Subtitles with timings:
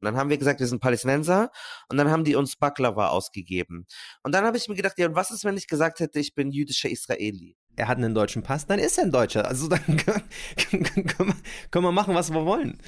[0.00, 1.50] Und dann haben wir gesagt, wir sind Palästinenser
[1.88, 3.86] und dann haben die uns Baklava ausgegeben.
[4.22, 6.34] Und dann habe ich mir gedacht, ja, und was ist, wenn ich gesagt hätte, ich
[6.34, 7.56] bin jüdischer Israeli?
[7.76, 9.46] Er hat einen deutschen Pass, dann ist er ein Deutscher.
[9.46, 11.34] Also dann können, können,
[11.70, 12.78] können wir machen, was wir wollen.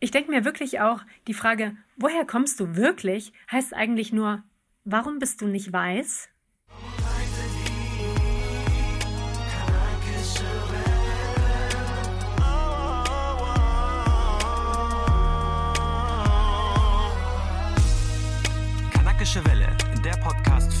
[0.00, 4.42] Ich denke mir wirklich auch, die Frage, woher kommst du wirklich, heißt eigentlich nur,
[4.84, 6.28] warum bist du nicht weiß?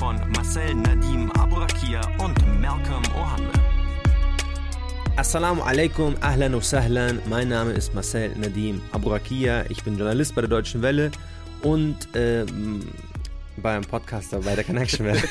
[0.00, 3.52] Von Marcel Nadim Aburakia und Malcolm Ohanwe.
[5.16, 7.20] Assalamu alaikum, ahlan wa sahlan.
[7.28, 9.66] Mein Name ist Marcel Nadim Aburakia.
[9.68, 11.10] Ich bin Journalist bei der Deutschen Welle
[11.60, 12.80] und ähm,
[13.58, 15.20] beim Podcaster bei der Connection Welle.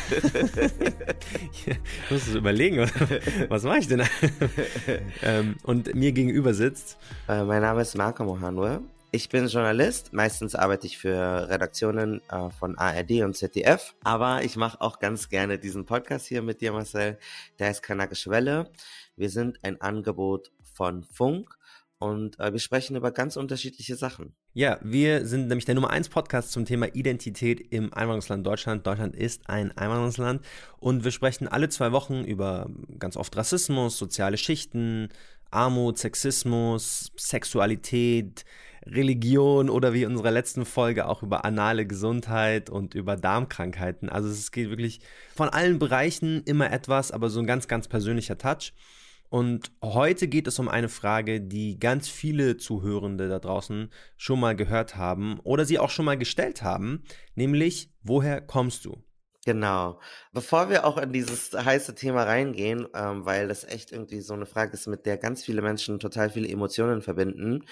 [1.51, 2.87] ich muss es überlegen,
[3.49, 4.03] was mache ich denn?
[5.23, 6.99] ähm, und mir gegenüber sitzt.
[7.27, 8.81] Äh, mein Name ist Marco Mohanwe.
[9.11, 10.13] Ich bin Journalist.
[10.13, 13.95] Meistens arbeite ich für Redaktionen äh, von ARD und ZDF.
[14.03, 17.17] Aber ich mache auch ganz gerne diesen Podcast hier mit dir, Marcel.
[17.57, 18.69] Der heißt Kanakische Welle.
[19.15, 21.57] Wir sind ein Angebot von Funk
[21.97, 24.35] und äh, wir sprechen über ganz unterschiedliche Sachen.
[24.53, 28.85] Ja, wir sind nämlich der Nummer 1 Podcast zum Thema Identität im Einwanderungsland Deutschland.
[28.85, 30.45] Deutschland ist ein Einwanderungsland
[30.77, 32.69] und wir sprechen alle zwei Wochen über
[32.99, 35.09] ganz oft Rassismus, soziale Schichten,
[35.49, 38.45] Armut, Sexismus, Sexualität,
[38.85, 44.09] Religion oder wie in unserer letzten Folge auch über anale Gesundheit und über Darmkrankheiten.
[44.09, 45.01] Also es geht wirklich
[45.35, 48.73] von allen Bereichen immer etwas, aber so ein ganz, ganz persönlicher Touch.
[49.29, 54.55] Und heute geht es um eine Frage, die ganz viele Zuhörende da draußen schon mal
[54.55, 57.03] gehört haben oder sie auch schon mal gestellt haben,
[57.35, 59.03] nämlich, woher kommst du?
[59.45, 59.99] Genau.
[60.33, 64.45] Bevor wir auch in dieses heiße Thema reingehen, ähm, weil das echt irgendwie so eine
[64.45, 67.63] Frage ist, mit der ganz viele Menschen total viele Emotionen verbinden,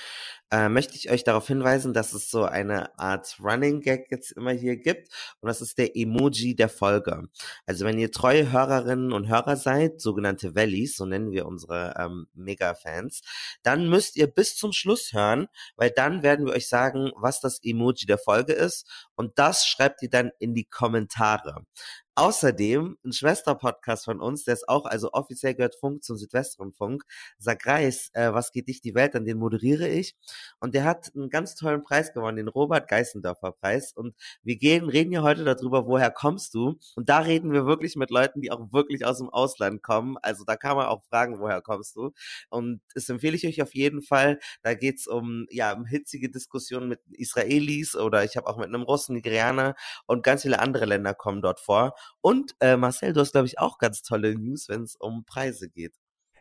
[0.52, 4.52] äh, möchte ich euch darauf hinweisen, dass es so eine Art Running Gag jetzt immer
[4.52, 5.10] hier gibt
[5.42, 7.28] und das ist der Emoji der Folge.
[7.66, 12.28] Also wenn ihr treue Hörerinnen und Hörer seid, sogenannte Valleys, so nennen wir unsere ähm,
[12.34, 13.22] Mega-Fans,
[13.64, 17.60] dann müsst ihr bis zum Schluss hören, weil dann werden wir euch sagen, was das
[17.64, 21.66] Emoji der Folge ist und das schreibt ihr dann in die Kommentare.
[22.20, 27.04] Außerdem ein Schwesterpodcast von uns, der ist auch, also offiziell gehört Funk zum Südwestrundfunk.
[27.38, 30.16] Sag Reis, äh, was geht dich die Welt an, den moderiere ich.
[30.60, 33.94] Und der hat einen ganz tollen Preis gewonnen, den Robert Geißendorfer Preis.
[33.94, 36.80] Und wir gehen, reden ja heute darüber, woher kommst du?
[36.96, 40.18] Und da reden wir wirklich mit Leuten, die auch wirklich aus dem Ausland kommen.
[40.24, 42.14] Also da kann man auch fragen, woher kommst du?
[42.50, 44.40] Und das empfehle ich euch auf jeden Fall.
[44.64, 48.82] Da geht's um, ja, um hitzige Diskussionen mit Israelis oder ich habe auch mit einem
[48.82, 49.76] Russen, Nigerianer
[50.08, 51.94] und ganz viele andere Länder kommen dort vor.
[52.22, 55.70] Und äh, Marcel, du hast, glaube ich, auch ganz tolle News, wenn es um Preise
[55.70, 55.94] geht.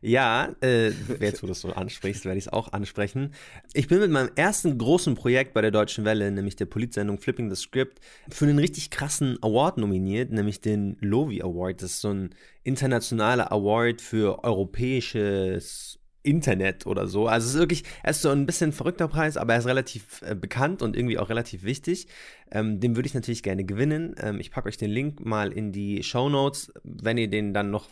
[0.03, 0.91] Ja, äh,
[1.21, 3.33] jetzt wo du das so ansprichst, werde ich es auch ansprechen.
[3.73, 7.49] Ich bin mit meinem ersten großen Projekt bei der Deutschen Welle, nämlich der Politsendung Flipping
[7.49, 11.83] the Script, für einen richtig krassen Award nominiert, nämlich den Lovi Award.
[11.83, 15.96] Das ist so ein internationaler Award für europäisches
[16.27, 17.29] Internet oder so.
[17.29, 20.23] Also es ist wirklich, er ist so ein bisschen verrückter Preis, aber er ist relativ
[20.23, 22.09] äh, bekannt und irgendwie auch relativ wichtig.
[22.51, 24.15] Ähm, den würde ich natürlich gerne gewinnen.
[24.21, 26.73] Ähm, ich packe euch den Link mal in die Show Notes.
[26.85, 27.89] Wenn ihr den dann noch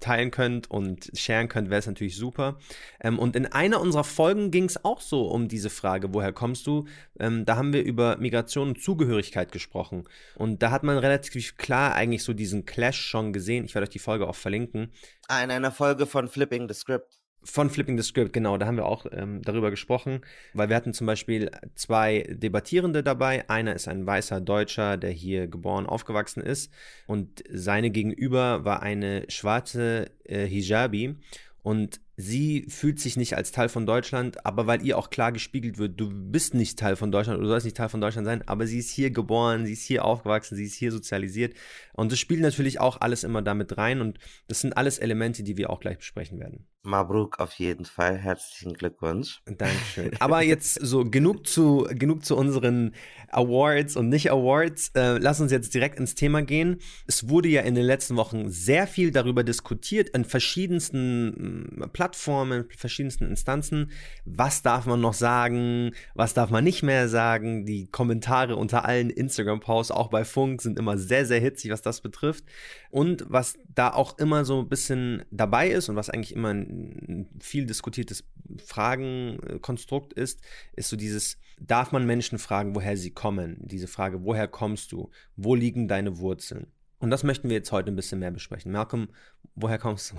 [0.00, 2.58] teilen könnt und sharen könnt, wäre es natürlich super.
[3.00, 6.66] Ähm, und in einer unserer Folgen ging es auch so um diese Frage, woher kommst
[6.66, 6.86] du?
[7.18, 10.04] Ähm, da haben wir über Migration und Zugehörigkeit gesprochen.
[10.36, 13.64] Und da hat man relativ klar eigentlich so diesen Clash schon gesehen.
[13.64, 14.92] Ich werde euch die Folge auch verlinken.
[15.28, 17.18] Ah, in einer Folge von Flipping the Script.
[17.44, 20.20] Von Flipping the Script, genau, da haben wir auch ähm, darüber gesprochen,
[20.54, 23.48] weil wir hatten zum Beispiel zwei Debattierende dabei.
[23.48, 26.72] Einer ist ein weißer Deutscher, der hier geboren, aufgewachsen ist
[27.06, 31.16] und seine Gegenüber war eine schwarze äh, Hijabi
[31.62, 35.78] und sie fühlt sich nicht als Teil von Deutschland, aber weil ihr auch klar gespiegelt
[35.78, 38.66] wird, du bist nicht Teil von Deutschland du sollst nicht Teil von Deutschland sein, aber
[38.66, 41.54] sie ist hier geboren, sie ist hier aufgewachsen, sie ist hier sozialisiert
[41.92, 44.18] und das spielt natürlich auch alles immer damit rein und
[44.48, 46.66] das sind alles Elemente, die wir auch gleich besprechen werden.
[46.88, 49.40] Mabruk auf jeden Fall, herzlichen Glückwunsch.
[49.46, 50.10] Dankeschön.
[50.20, 52.94] Aber jetzt so genug zu genug zu unseren
[53.30, 54.90] Awards und nicht Awards.
[54.94, 56.78] Äh, lass uns jetzt direkt ins Thema gehen.
[57.06, 62.64] Es wurde ja in den letzten Wochen sehr viel darüber diskutiert in verschiedensten Plattformen Plattformen,
[62.76, 63.90] verschiedensten Instanzen.
[64.24, 65.92] Was darf man noch sagen?
[66.14, 67.66] Was darf man nicht mehr sagen?
[67.66, 72.00] Die Kommentare unter allen Instagram-Posts, auch bei Funk, sind immer sehr, sehr hitzig, was das
[72.00, 72.44] betrifft.
[72.90, 77.28] Und was da auch immer so ein bisschen dabei ist und was eigentlich immer ein
[77.40, 78.24] viel diskutiertes
[78.64, 80.40] Fragenkonstrukt ist,
[80.74, 83.58] ist so dieses, darf man Menschen fragen, woher sie kommen?
[83.60, 85.10] Diese Frage, woher kommst du?
[85.36, 86.72] Wo liegen deine Wurzeln?
[86.98, 88.72] Und das möchten wir jetzt heute ein bisschen mehr besprechen.
[88.72, 89.08] Malcolm,
[89.54, 90.16] woher kommst du?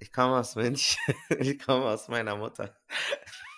[0.00, 0.98] Ich komme aus München.
[1.40, 2.74] Ich komme aus meiner Mutter.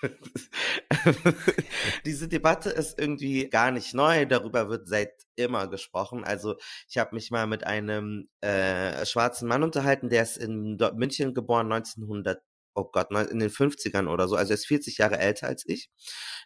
[2.05, 6.25] Diese Debatte ist irgendwie gar nicht neu, darüber wird seit immer gesprochen.
[6.25, 6.57] Also
[6.89, 11.73] ich habe mich mal mit einem äh, schwarzen Mann unterhalten, der ist in München geboren,
[11.73, 12.43] 1900
[12.75, 14.37] oh Gott, in den 50ern oder so.
[14.37, 15.91] Also er ist 40 Jahre älter als ich,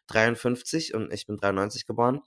[0.09, 2.21] 53 und ich bin 93 geboren.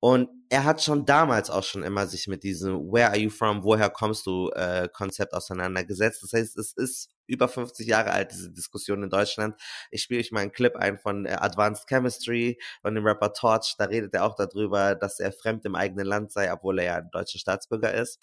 [0.00, 3.64] Und er hat schon damals auch schon immer sich mit diesem Where are you from,
[3.64, 6.22] woher kommst du äh, Konzept auseinandergesetzt.
[6.22, 9.54] Das heißt, es ist über 50 Jahre alt, diese Diskussion in Deutschland.
[9.90, 13.74] Ich spiele euch mal einen Clip ein von äh, Advanced Chemistry und dem Rapper Torch.
[13.78, 16.96] Da redet er auch darüber, dass er fremd im eigenen Land sei, obwohl er ja
[16.96, 18.18] ein deutscher Staatsbürger ist.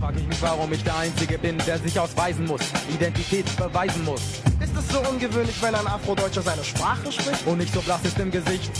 [0.00, 2.62] Frag ich mich, warum ich der Einzige bin, der sich ausweisen muss,
[2.92, 4.40] Identität beweisen muss.
[4.60, 7.46] Ist es so ungewöhnlich, wenn ein Afrodeutscher seine Sprache spricht?
[7.46, 8.70] Und nicht so blass ist im Gesicht.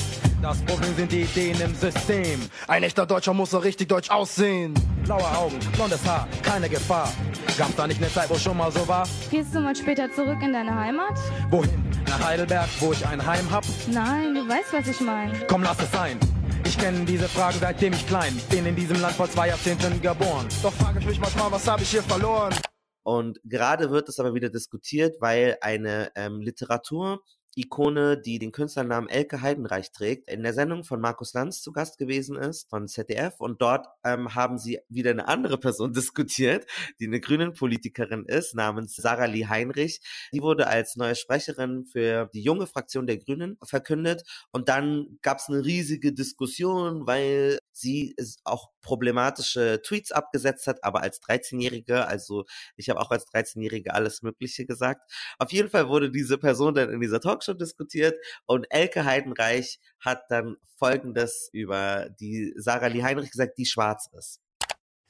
[0.42, 2.40] Das Problem sind die Ideen im System.
[2.66, 4.72] Ein echter Deutscher muss so richtig deutsch aussehen.
[5.04, 7.12] Blaue Augen, blondes Haar, keine Gefahr.
[7.58, 9.06] Gab's da nicht eine Zeit, wo schon mal so war?
[9.30, 11.18] Gehst du mal später zurück in deine Heimat?
[11.50, 11.84] Wohin?
[12.06, 13.64] Nach Heidelberg, wo ich ein Heim hab?
[13.92, 15.32] Nein, du weißt, was ich meine.
[15.46, 16.18] Komm, lass es sein.
[16.64, 20.46] Ich kenne diese Frage seitdem ich klein bin in diesem Land vor zwei Jahrzehnten geboren.
[20.62, 22.54] Doch frage ich mich manchmal, was habe ich hier verloren?
[23.02, 27.20] Und gerade wird es aber wieder diskutiert, weil eine ähm, Literatur
[27.56, 31.98] Ikone, die den Künstlernamen Elke Heidenreich trägt, in der Sendung von Markus Lanz zu Gast
[31.98, 33.34] gewesen ist, von ZDF.
[33.38, 36.66] Und dort ähm, haben sie wieder eine andere Person diskutiert,
[36.98, 40.00] die eine Grünen-Politikerin ist, namens Sarah Lee Heinrich.
[40.32, 44.24] Die wurde als neue Sprecherin für die junge Fraktion der Grünen verkündet.
[44.50, 51.02] Und dann gab es eine riesige Diskussion, weil sie auch problematische Tweets abgesetzt hat, aber
[51.02, 52.44] als 13-Jährige, also
[52.76, 55.10] ich habe auch als 13-Jährige alles Mögliche gesagt.
[55.38, 60.24] Auf jeden Fall wurde diese Person dann in dieser Talkshow diskutiert und Elke Heidenreich hat
[60.30, 64.40] dann Folgendes über die Sarah Lee Heinrich gesagt, die schwarz ist.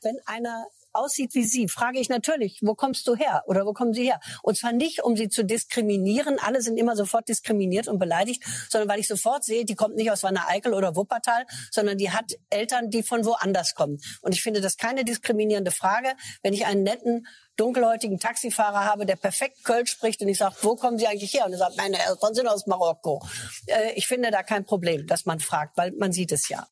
[0.02, 3.92] Wenn einer aussieht wie Sie, frage ich natürlich, wo kommst du her oder wo kommen
[3.92, 4.20] Sie her?
[4.42, 6.38] Und zwar nicht, um Sie zu diskriminieren.
[6.38, 10.10] Alle sind immer sofort diskriminiert und beleidigt, sondern weil ich sofort sehe, die kommt nicht
[10.10, 13.98] aus Wanne Eickel oder Wuppertal, sondern die hat Eltern, die von woanders kommen.
[14.22, 17.26] Und ich finde das keine diskriminierende Frage, wenn ich einen netten
[17.56, 21.44] dunkelhäutigen Taxifahrer habe, der perfekt Kölsch spricht und ich sage, wo kommen Sie eigentlich her?
[21.44, 23.22] Und er sagt, meine Eltern sind aus Marokko.
[23.66, 26.66] Äh, ich finde da kein Problem, dass man fragt, weil man sieht es ja.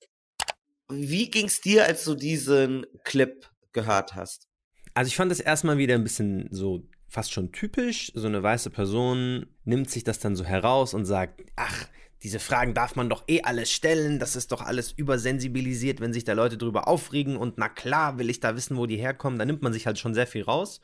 [0.88, 4.48] Wie ging's dir, als du diesen Clip gehört hast?
[4.94, 8.12] Also ich fand das erstmal wieder ein bisschen so fast schon typisch.
[8.14, 11.88] So eine weiße Person nimmt sich das dann so heraus und sagt, ach,
[12.22, 16.24] diese Fragen darf man doch eh alles stellen, das ist doch alles übersensibilisiert, wenn sich
[16.24, 19.44] da Leute drüber aufregen und na klar will ich da wissen, wo die herkommen, da
[19.44, 20.80] nimmt man sich halt schon sehr viel raus.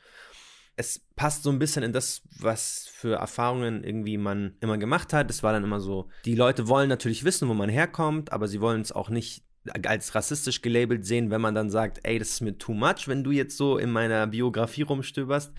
[0.77, 5.29] Es passt so ein bisschen in das, was für Erfahrungen irgendwie man immer gemacht hat.
[5.29, 8.59] Es war dann immer so, die Leute wollen natürlich wissen, wo man herkommt, aber sie
[8.59, 9.44] wollen es auch nicht
[9.85, 13.23] als rassistisch gelabelt sehen, wenn man dann sagt, ey, das ist mir too much, wenn
[13.23, 15.51] du jetzt so in meiner Biografie rumstöberst.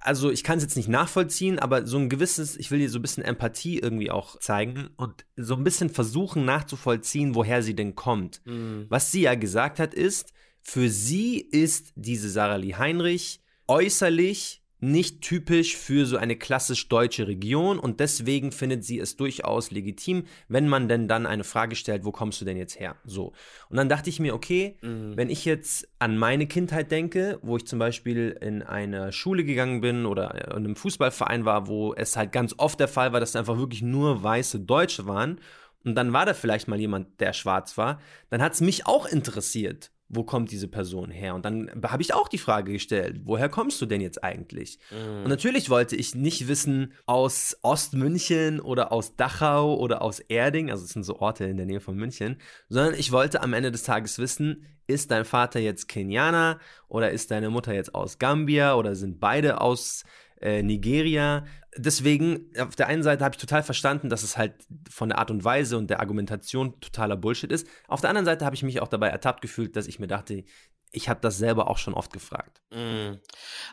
[0.00, 2.98] Also ich kann es jetzt nicht nachvollziehen, aber so ein gewisses, ich will dir so
[2.98, 7.94] ein bisschen Empathie irgendwie auch zeigen und so ein bisschen versuchen nachzuvollziehen, woher sie denn
[7.94, 8.42] kommt.
[8.44, 8.84] Mhm.
[8.90, 15.22] Was sie ja gesagt hat, ist, für sie ist diese Sarah Lee Heinrich äußerlich nicht
[15.22, 20.68] typisch für so eine klassisch deutsche Region und deswegen findet sie es durchaus legitim, wenn
[20.68, 22.96] man denn dann eine Frage stellt, wo kommst du denn jetzt her?
[23.04, 23.32] So.
[23.70, 25.16] Und dann dachte ich mir, okay, mhm.
[25.16, 29.80] wenn ich jetzt an meine Kindheit denke, wo ich zum Beispiel in eine Schule gegangen
[29.80, 33.32] bin oder in einem Fußballverein war, wo es halt ganz oft der Fall war, dass
[33.32, 35.40] da einfach wirklich nur weiße Deutsche waren
[35.84, 38.00] und dann war da vielleicht mal jemand, der schwarz war,
[38.30, 41.34] dann hat es mich auch interessiert wo kommt diese Person her?
[41.34, 44.78] Und dann habe ich auch die Frage gestellt, woher kommst du denn jetzt eigentlich?
[44.90, 45.24] Mhm.
[45.24, 50.84] Und natürlich wollte ich nicht wissen aus Ostmünchen oder aus Dachau oder aus Erding, also
[50.84, 52.36] es sind so Orte in der Nähe von München,
[52.68, 57.30] sondern ich wollte am Ende des Tages wissen, ist dein Vater jetzt Kenianer oder ist
[57.30, 60.04] deine Mutter jetzt aus Gambia oder sind beide aus
[60.40, 61.44] äh, Nigeria.
[61.76, 64.54] Deswegen, auf der einen Seite habe ich total verstanden, dass es halt
[64.88, 67.66] von der Art und Weise und der Argumentation totaler Bullshit ist.
[67.88, 70.44] Auf der anderen Seite habe ich mich auch dabei ertappt gefühlt, dass ich mir dachte,
[70.92, 72.62] ich habe das selber auch schon oft gefragt.
[72.70, 73.14] Mm.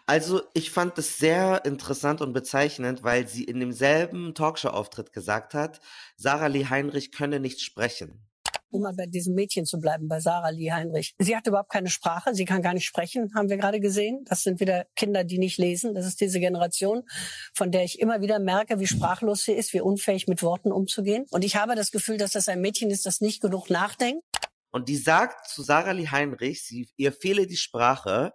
[0.08, 5.80] Also ich fand es sehr interessant und bezeichnend, weil sie in demselben Talkshow-Auftritt gesagt hat,
[6.16, 8.26] Sarah Lee Heinrich könne nicht sprechen
[8.72, 11.14] um mal bei diesem Mädchen zu bleiben, bei Sarah Lee Heinrich.
[11.20, 14.26] Sie hat überhaupt keine Sprache, sie kann gar nicht sprechen, haben wir gerade gesehen.
[14.26, 15.94] Das sind wieder Kinder, die nicht lesen.
[15.94, 17.04] Das ist diese Generation,
[17.54, 21.26] von der ich immer wieder merke, wie sprachlos sie ist, wie unfähig mit Worten umzugehen.
[21.32, 24.24] Und ich habe das Gefühl, dass das ein Mädchen ist, das nicht genug nachdenkt.
[24.72, 28.32] Und die sagt zu Sarah Lee Heinrich, sie, ihr fehle die Sprache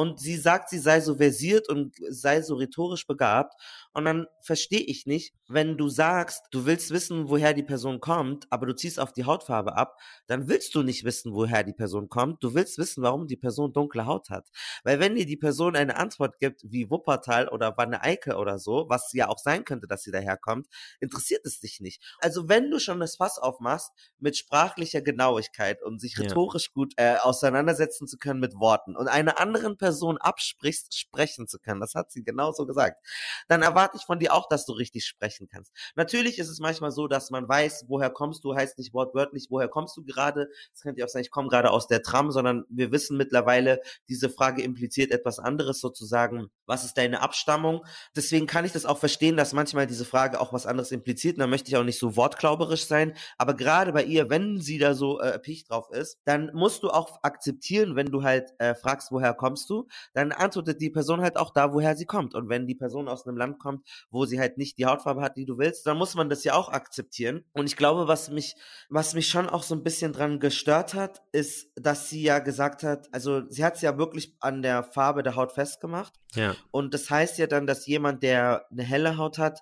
[0.00, 3.54] und sie sagt, sie sei so versiert und sei so rhetorisch begabt.
[3.92, 8.46] Und dann verstehe ich nicht, wenn du sagst, du willst wissen, woher die Person kommt,
[8.50, 12.08] aber du ziehst auf die Hautfarbe ab, dann willst du nicht wissen, woher die Person
[12.08, 12.42] kommt.
[12.42, 14.48] Du willst wissen, warum die Person dunkle Haut hat.
[14.84, 18.86] Weil wenn dir die Person eine Antwort gibt, wie Wuppertal oder Wanne Eickel oder so,
[18.88, 20.66] was ja auch sein könnte, dass sie daherkommt,
[21.00, 22.02] interessiert es dich nicht.
[22.20, 26.22] Also wenn du schon das Fass aufmachst mit sprachlicher Genauigkeit und sich Ja.
[26.24, 31.58] rhetorisch gut äh, auseinandersetzen zu können mit Worten und einer anderen Person absprichst, sprechen zu
[31.58, 33.04] können, das hat sie genauso gesagt,
[33.48, 35.72] dann erwarte ich von dir auch, dass du richtig sprechen kannst.
[35.96, 39.68] Natürlich ist es manchmal so, dass man weiß, woher kommst du, heißt nicht wortwörtlich, woher
[39.68, 40.48] kommst du gerade.
[40.74, 43.80] Es könnte ja auch sein, ich komme gerade aus der Tram, sondern wir wissen mittlerweile,
[44.08, 46.50] diese Frage impliziert etwas anderes sozusagen.
[46.66, 47.84] Was ist deine Abstammung?
[48.14, 51.36] Deswegen kann ich das auch verstehen, dass manchmal diese Frage auch was anderes impliziert.
[51.36, 53.16] Und da möchte ich auch nicht so wortklauberisch sein.
[53.38, 56.90] Aber gerade bei ihr, wenn sie da so äh, picht drauf ist, dann musst du
[56.90, 59.69] auch akzeptieren, wenn du halt äh, fragst, woher kommst du,
[60.14, 62.34] dann antwortet die Person halt auch da, woher sie kommt.
[62.34, 65.36] Und wenn die Person aus einem Land kommt, wo sie halt nicht die Hautfarbe hat,
[65.36, 67.44] die du willst, dann muss man das ja auch akzeptieren.
[67.52, 68.56] Und ich glaube, was mich,
[68.88, 72.82] was mich schon auch so ein bisschen dran gestört hat, ist, dass sie ja gesagt
[72.82, 76.14] hat, also sie hat es ja wirklich an der Farbe der Haut festgemacht.
[76.34, 76.54] Ja.
[76.70, 79.60] Und das heißt ja dann, dass jemand, der eine helle Haut hat,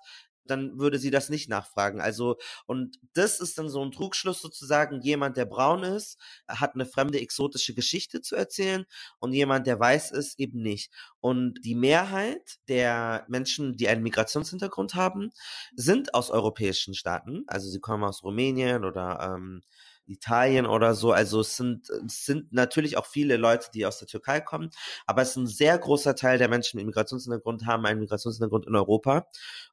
[0.49, 2.01] dann würde sie das nicht nachfragen.
[2.01, 5.01] Also, und das ist dann so ein Trugschluss sozusagen.
[5.01, 8.85] Jemand, der braun ist, hat eine fremde exotische Geschichte zu erzählen
[9.19, 10.91] und jemand, der weiß ist, eben nicht.
[11.19, 15.31] Und die Mehrheit der Menschen, die einen Migrationshintergrund haben,
[15.75, 17.43] sind aus europäischen Staaten.
[17.47, 19.61] Also sie kommen aus Rumänien oder ähm,
[20.09, 21.11] Italien oder so.
[21.11, 24.69] Also es sind, es sind natürlich auch viele Leute, die aus der Türkei kommen,
[25.05, 28.75] aber es ist ein sehr großer Teil der Menschen mit Migrationshintergrund haben einen Migrationshintergrund in
[28.75, 29.27] Europa.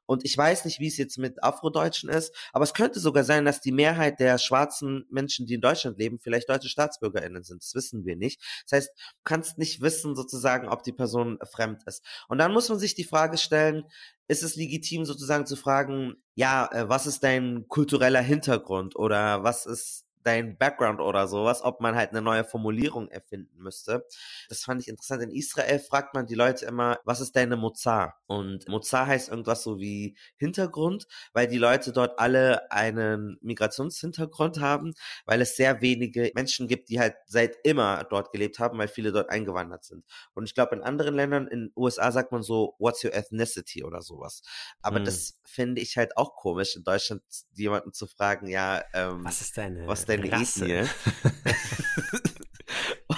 [0.05, 3.43] Und ich weiß nicht, wie es jetzt mit Afrodeutschen ist, aber es könnte sogar sein,
[3.43, 7.61] dass die Mehrheit der schwarzen Menschen, die in Deutschland leben, vielleicht deutsche StaatsbürgerInnen sind.
[7.61, 8.41] Das wissen wir nicht.
[8.69, 12.03] Das heißt, du kannst nicht wissen sozusagen, ob die Person fremd ist.
[12.29, 13.83] Und dann muss man sich die Frage stellen,
[14.27, 19.65] ist es legitim sozusagen zu fragen, ja, äh, was ist dein kultureller Hintergrund oder was
[19.65, 24.05] ist dein Background oder sowas, ob man halt eine neue Formulierung erfinden müsste.
[24.49, 25.23] Das fand ich interessant.
[25.23, 28.21] In Israel fragt man die Leute immer, was ist deine Mozar?
[28.27, 34.93] Und Mozar heißt irgendwas so wie Hintergrund, weil die Leute dort alle einen Migrationshintergrund haben,
[35.25, 39.13] weil es sehr wenige Menschen gibt, die halt seit immer dort gelebt haben, weil viele
[39.13, 40.03] dort eingewandert sind.
[40.33, 43.83] Und ich glaube, in anderen Ländern, in den USA sagt man so, what's your ethnicity
[43.83, 44.41] oder sowas.
[44.81, 45.05] Aber Hm.
[45.05, 47.21] das finde ich halt auch komisch, in Deutschland
[47.53, 50.65] jemanden zu fragen, ja, ähm, Was ist deine, was ist deine Rasse?
[50.65, 50.89] Ethnie?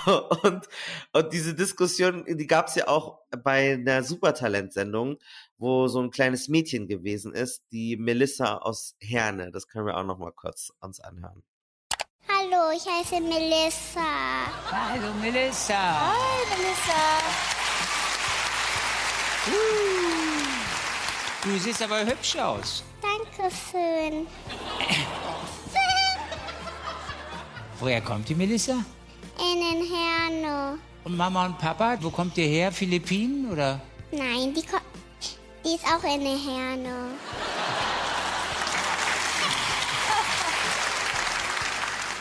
[0.44, 0.68] und,
[1.14, 5.18] und diese Diskussion, die gab es ja auch bei einer Supertalent-Sendung,
[5.58, 9.52] wo so ein kleines Mädchen gewesen ist, die Melissa aus Herne.
[9.52, 11.44] Das können wir auch noch mal kurz uns anhören.
[12.28, 14.02] Hallo, ich heiße Melissa.
[14.72, 16.12] Hallo Melissa.
[16.12, 17.60] Hi, Melissa.
[21.44, 22.84] Du siehst aber hübsch aus.
[23.02, 24.28] Dankeschön.
[27.80, 28.74] Woher kommt die Melissa?
[29.40, 30.78] In den Herne.
[31.06, 32.72] Und Mama und Papa, wo kommt ihr her?
[32.72, 33.80] Philippinen oder?
[34.12, 34.78] Nein, die, ko-
[35.66, 36.96] die ist auch in den Herne.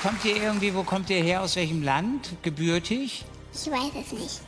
[0.02, 1.42] Kommt ihr irgendwie, wo kommt ihr her?
[1.42, 2.30] Aus welchem Land?
[2.42, 3.24] Gebürtig?
[3.52, 4.40] Ich weiß es nicht.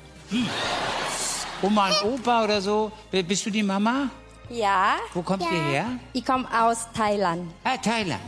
[1.61, 2.93] Oma und Opa oder so?
[3.11, 4.11] Bist du die Mama?
[4.49, 4.97] Ja.
[5.13, 5.51] Wo kommt Ja.
[5.51, 5.87] ihr her?
[6.13, 7.51] Ich komme aus Thailand.
[7.65, 8.21] Ah, Thailand.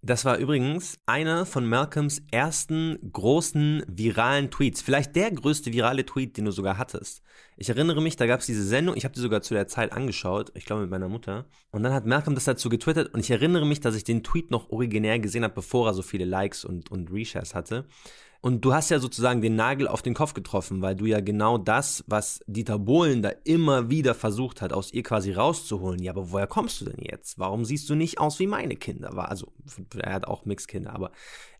[0.00, 4.80] Das war übrigens einer von Malcolms ersten großen viralen Tweets.
[4.80, 7.20] Vielleicht der größte virale Tweet, den du sogar hattest.
[7.56, 9.92] Ich erinnere mich, da gab es diese Sendung, ich habe die sogar zu der Zeit
[9.92, 11.46] angeschaut, ich glaube mit meiner Mutter.
[11.72, 14.52] Und dann hat Malcolm das dazu getwittert und ich erinnere mich, dass ich den Tweet
[14.52, 17.84] noch originär gesehen habe, bevor er so viele Likes und, und Reshares hatte.
[18.40, 21.58] Und du hast ja sozusagen den Nagel auf den Kopf getroffen, weil du ja genau
[21.58, 26.00] das, was Dieter Bohlen da immer wieder versucht hat, aus ihr quasi rauszuholen.
[26.00, 27.38] Ja, aber woher kommst du denn jetzt?
[27.40, 29.12] Warum siehst du nicht aus wie meine Kinder?
[29.28, 29.52] Also,
[29.96, 31.10] er hat auch Mixkinder, aber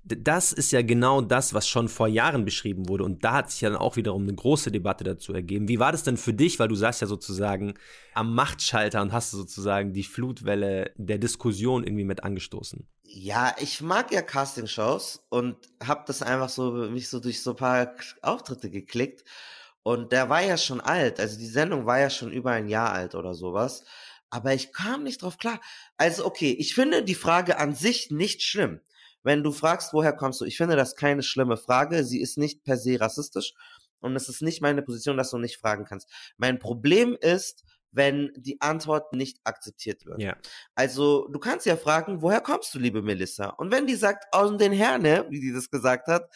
[0.08, 3.04] das ist ja genau das, was schon vor Jahren beschrieben wurde.
[3.04, 5.68] Und da hat sich ja dann auch wiederum eine große Debatte dazu ergeben.
[5.68, 6.58] Wie war das denn für dich?
[6.58, 7.74] Weil du saßt ja sozusagen
[8.14, 12.86] am Machtschalter und hast sozusagen die Flutwelle der Diskussion irgendwie mit angestoßen.
[13.02, 17.56] Ja, ich mag ja Castingshows und hab das einfach so mich so durch so ein
[17.56, 19.24] paar Auftritte geklickt
[19.82, 22.92] und der war ja schon alt, also die Sendung war ja schon über ein Jahr
[22.92, 23.84] alt oder sowas,
[24.28, 25.58] aber ich kam nicht drauf klar.
[25.96, 28.80] Also okay, ich finde die Frage an sich nicht schlimm.
[29.22, 30.44] Wenn du fragst, woher kommst du?
[30.44, 33.54] Ich finde das keine schlimme Frage, sie ist nicht per se rassistisch
[34.00, 36.08] und es ist nicht meine Position, dass du nicht fragen kannst.
[36.36, 40.20] Mein Problem ist, wenn die Antwort nicht akzeptiert wird.
[40.20, 40.36] Ja.
[40.74, 43.48] Also, du kannst ja fragen, woher kommst du, liebe Melissa?
[43.48, 46.30] Und wenn die sagt, aus den Herne, wie die das gesagt hat,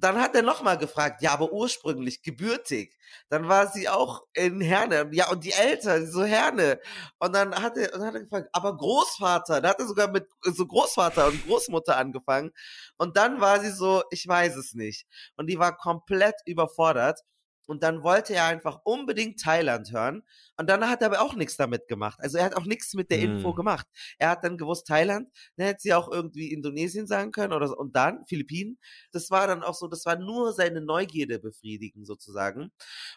[0.00, 2.96] dann hat er nochmal gefragt, ja, aber ursprünglich, gebürtig.
[3.30, 5.08] Dann war sie auch in Herne.
[5.12, 6.80] Ja, und die Eltern, so Herne.
[7.18, 9.60] Und dann hat er, dann hat er gefragt, aber Großvater.
[9.60, 12.52] Da hat er sogar mit so Großvater und Großmutter angefangen.
[12.96, 15.06] Und dann war sie so, ich weiß es nicht.
[15.36, 17.20] Und die war komplett überfordert.
[17.68, 20.24] Und dann wollte er einfach unbedingt Thailand hören.
[20.56, 22.18] Und dann hat er aber auch nichts damit gemacht.
[22.20, 23.54] Also er hat auch nichts mit der Info Hm.
[23.54, 23.86] gemacht.
[24.18, 27.76] Er hat dann gewusst Thailand, dann hätte sie auch irgendwie Indonesien sagen können oder so.
[27.76, 28.78] Und dann Philippinen.
[29.12, 32.72] Das war dann auch so, das war nur seine Neugierde befriedigen sozusagen.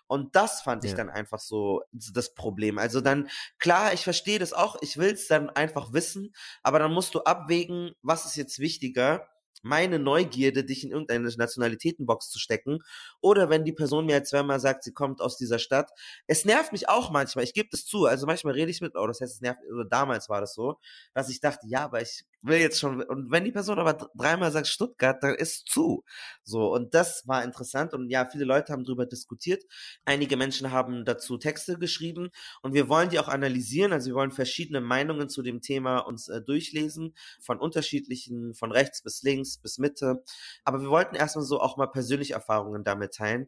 [0.08, 0.98] Und das fand ich Ja.
[0.98, 2.78] dann einfach so das Problem.
[2.78, 3.30] Also dann,
[3.60, 4.78] klar, ich verstehe das auch.
[4.82, 6.34] Ich will es dann einfach wissen.
[6.64, 9.28] Aber dann musst du abwägen, was ist jetzt wichtiger
[9.62, 12.80] meine Neugierde, dich in irgendeine Nationalitätenbox zu stecken.
[13.22, 15.92] Oder wenn die Person mir jetzt zweimal sagt, sie kommt aus dieser Stadt.
[16.28, 18.06] Es nervt mich auch manchmal, ich gebe das zu.
[18.06, 20.80] Also manchmal rede ich mit, oh, das heißt, es nervt, oder damals war das so,
[21.14, 24.52] dass ich dachte, ja, aber ich will jetzt schon, und wenn die Person aber dreimal
[24.52, 26.04] sagt Stuttgart, dann ist zu.
[26.44, 27.94] So, und das war interessant.
[27.94, 29.64] Und ja, viele Leute haben darüber diskutiert.
[30.06, 32.30] Einige Menschen haben dazu Texte geschrieben
[32.62, 33.94] und wir wollen die auch analysieren.
[33.94, 39.02] Also wir wollen verschiedene Meinungen zu dem Thema uns äh, durchlesen, von unterschiedlichen, von rechts
[39.04, 40.24] bis links bis Mitte.
[40.64, 43.48] Aber wir wollten erstmal so auch mal persönliche Erfahrungen damit teilen.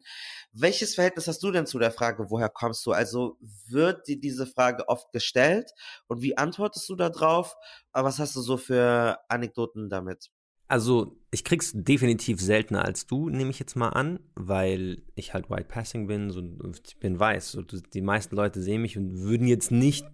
[0.52, 2.92] Welches Verhältnis hast du denn zu der Frage, woher kommst du?
[2.92, 5.72] Also wird dir diese Frage oft gestellt
[6.06, 7.56] und wie antwortest du darauf?
[7.94, 10.30] Aber was hast du so für Anekdoten damit?
[10.66, 15.50] Also, ich krieg's definitiv seltener als du, nehme ich jetzt mal an, weil ich halt
[15.50, 16.42] White Passing bin, so,
[16.84, 17.52] ich bin weiß.
[17.52, 20.06] So, die meisten Leute sehen mich und würden jetzt nicht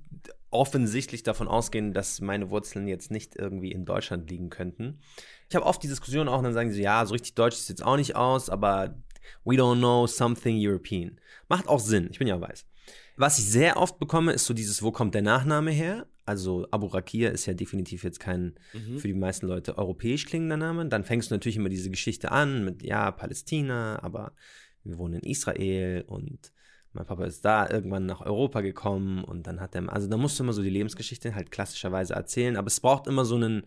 [0.51, 4.99] offensichtlich davon ausgehen, dass meine Wurzeln jetzt nicht irgendwie in Deutschland liegen könnten.
[5.49, 7.69] Ich habe oft die Diskussion auch, und dann sagen sie, ja, so richtig deutsch sieht
[7.69, 8.97] jetzt auch nicht aus, aber
[9.45, 11.21] we don't know something European.
[11.49, 12.67] Macht auch Sinn, ich bin ja weiß.
[13.17, 16.07] Was ich sehr oft bekomme, ist so dieses, wo kommt der Nachname her?
[16.31, 18.99] Also Abu Rakia ist ja definitiv jetzt kein Mhm.
[18.99, 20.87] für die meisten Leute europäisch klingender Name.
[20.87, 24.33] Dann fängst du natürlich immer diese Geschichte an mit, ja, Palästina, aber
[24.85, 26.53] wir wohnen in Israel und
[26.93, 30.39] mein Papa ist da irgendwann nach Europa gekommen und dann hat er, also da musst
[30.39, 33.65] du immer so die Lebensgeschichte halt klassischerweise erzählen, aber es braucht immer so einen,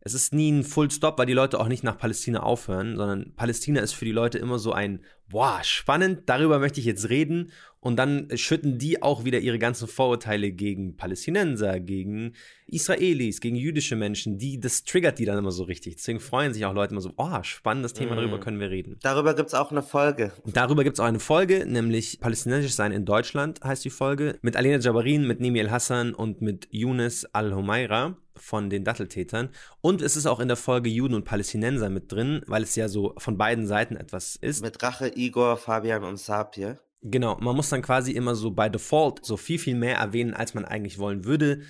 [0.00, 3.32] es ist nie ein Full Stop, weil die Leute auch nicht nach Palästina aufhören, sondern
[3.34, 7.50] Palästina ist für die Leute immer so ein, boah, spannend, darüber möchte ich jetzt reden.
[7.80, 12.32] Und dann schütten die auch wieder ihre ganzen Vorurteile gegen Palästinenser, gegen
[12.66, 15.96] Israelis, gegen jüdische Menschen, die, das triggert die dann immer so richtig.
[15.96, 18.40] Deswegen freuen sich auch Leute immer so, oh, spannendes Thema, darüber Mhm.
[18.40, 18.96] können wir reden.
[19.02, 20.32] Darüber gibt's auch eine Folge.
[20.42, 24.38] Und darüber gibt es auch eine Folge, nämlich Palästinensisch sein in Deutschland heißt die Folge,
[24.42, 29.48] mit Alena Jabarin, mit Nimi El Hassan und mit Yunus Al-Humaira von den Datteltätern.
[29.80, 32.88] Und es ist auch in der Folge Juden und Palästinenser mit drin, weil es ja
[32.88, 34.62] so von beiden Seiten etwas ist.
[34.62, 36.78] Mit Rache, Igor, Fabian und Sapir.
[37.02, 40.54] Genau, man muss dann quasi immer so by default so viel, viel mehr erwähnen, als
[40.54, 41.62] man eigentlich wollen würde.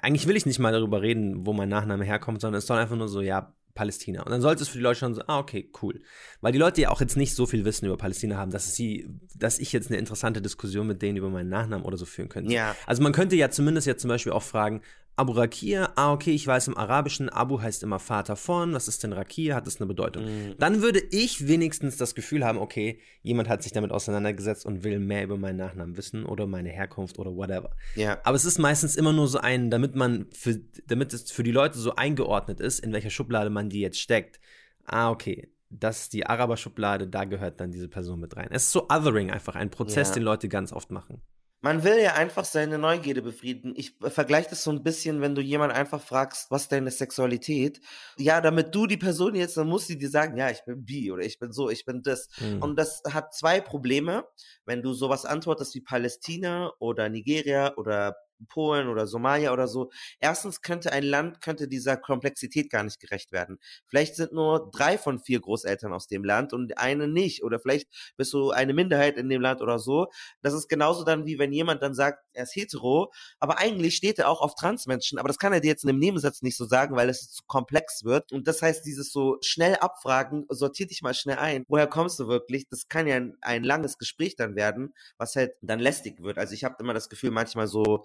[0.00, 2.96] Eigentlich will ich nicht mal darüber reden, wo mein Nachname herkommt, sondern es soll einfach
[2.96, 4.22] nur so, ja, Palästina.
[4.22, 6.02] Und dann sollte es für die Leute schon so, ah, okay, cool.
[6.40, 9.08] Weil die Leute ja auch jetzt nicht so viel Wissen über Palästina haben, dass sie,
[9.36, 12.52] dass ich jetzt eine interessante Diskussion mit denen über meinen Nachnamen oder so führen könnte.
[12.52, 12.74] Ja.
[12.86, 14.82] Also man könnte ja zumindest jetzt zum Beispiel auch fragen,
[15.18, 19.02] Abu Rakir, ah, okay, ich weiß im Arabischen, Abu heißt immer Vater von, was ist
[19.02, 20.26] denn Rakir, hat das eine Bedeutung?
[20.58, 24.98] Dann würde ich wenigstens das Gefühl haben, okay, jemand hat sich damit auseinandergesetzt und will
[24.98, 27.70] mehr über meinen Nachnamen wissen oder meine Herkunft oder whatever.
[27.94, 28.18] Ja.
[28.24, 31.52] Aber es ist meistens immer nur so ein, damit man, für, damit es für die
[31.52, 34.38] Leute so eingeordnet ist, in welcher Schublade man die jetzt steckt.
[34.84, 38.48] Ah, okay, das ist die Araber-Schublade, da gehört dann diese Person mit rein.
[38.50, 40.14] Es ist so Othering einfach, ein Prozess, Ja.
[40.14, 41.22] den Leute ganz oft machen.
[41.66, 43.74] Man will ja einfach seine Neugierde befriedigen.
[43.74, 47.80] Ich vergleiche das so ein bisschen, wenn du jemand einfach fragst, was deine Sexualität?
[48.18, 51.10] Ja, damit du die Person jetzt, dann muss sie dir sagen, ja, ich bin bi
[51.10, 52.28] oder ich bin so, ich bin das.
[52.38, 52.62] Mhm.
[52.62, 54.28] Und das hat zwei Probleme,
[54.64, 58.14] wenn du sowas antwortest wie Palästina oder Nigeria oder
[58.48, 59.90] Polen oder Somalia oder so.
[60.20, 63.58] Erstens könnte ein Land, könnte dieser Komplexität gar nicht gerecht werden.
[63.86, 67.42] Vielleicht sind nur drei von vier Großeltern aus dem Land und eine nicht.
[67.42, 70.08] Oder vielleicht bist du eine Minderheit in dem Land oder so.
[70.42, 74.18] Das ist genauso dann, wie wenn jemand dann sagt, er ist hetero, aber eigentlich steht
[74.18, 75.18] er auch auf Transmenschen.
[75.18, 77.42] Aber das kann er dir jetzt in einem Nebensatz nicht so sagen, weil es zu
[77.46, 78.32] komplex wird.
[78.32, 81.64] Und das heißt, dieses so schnell abfragen, sortier dich mal schnell ein.
[81.68, 82.68] Woher kommst du wirklich?
[82.68, 86.38] Das kann ja ein, ein langes Gespräch dann werden, was halt dann lästig wird.
[86.38, 88.04] Also ich habe immer das Gefühl, manchmal so,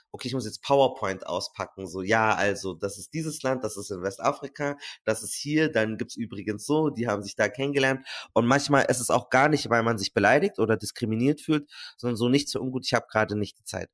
[0.11, 1.87] okay, ich muss jetzt PowerPoint auspacken.
[1.87, 5.97] So, ja, also das ist dieses Land, das ist in Westafrika, das ist hier, dann
[5.97, 8.05] gibt's übrigens so, die haben sich da kennengelernt.
[8.33, 12.17] Und manchmal ist es auch gar nicht, weil man sich beleidigt oder diskriminiert fühlt, sondern
[12.17, 13.89] so nicht so ungut, ich habe gerade nicht die Zeit.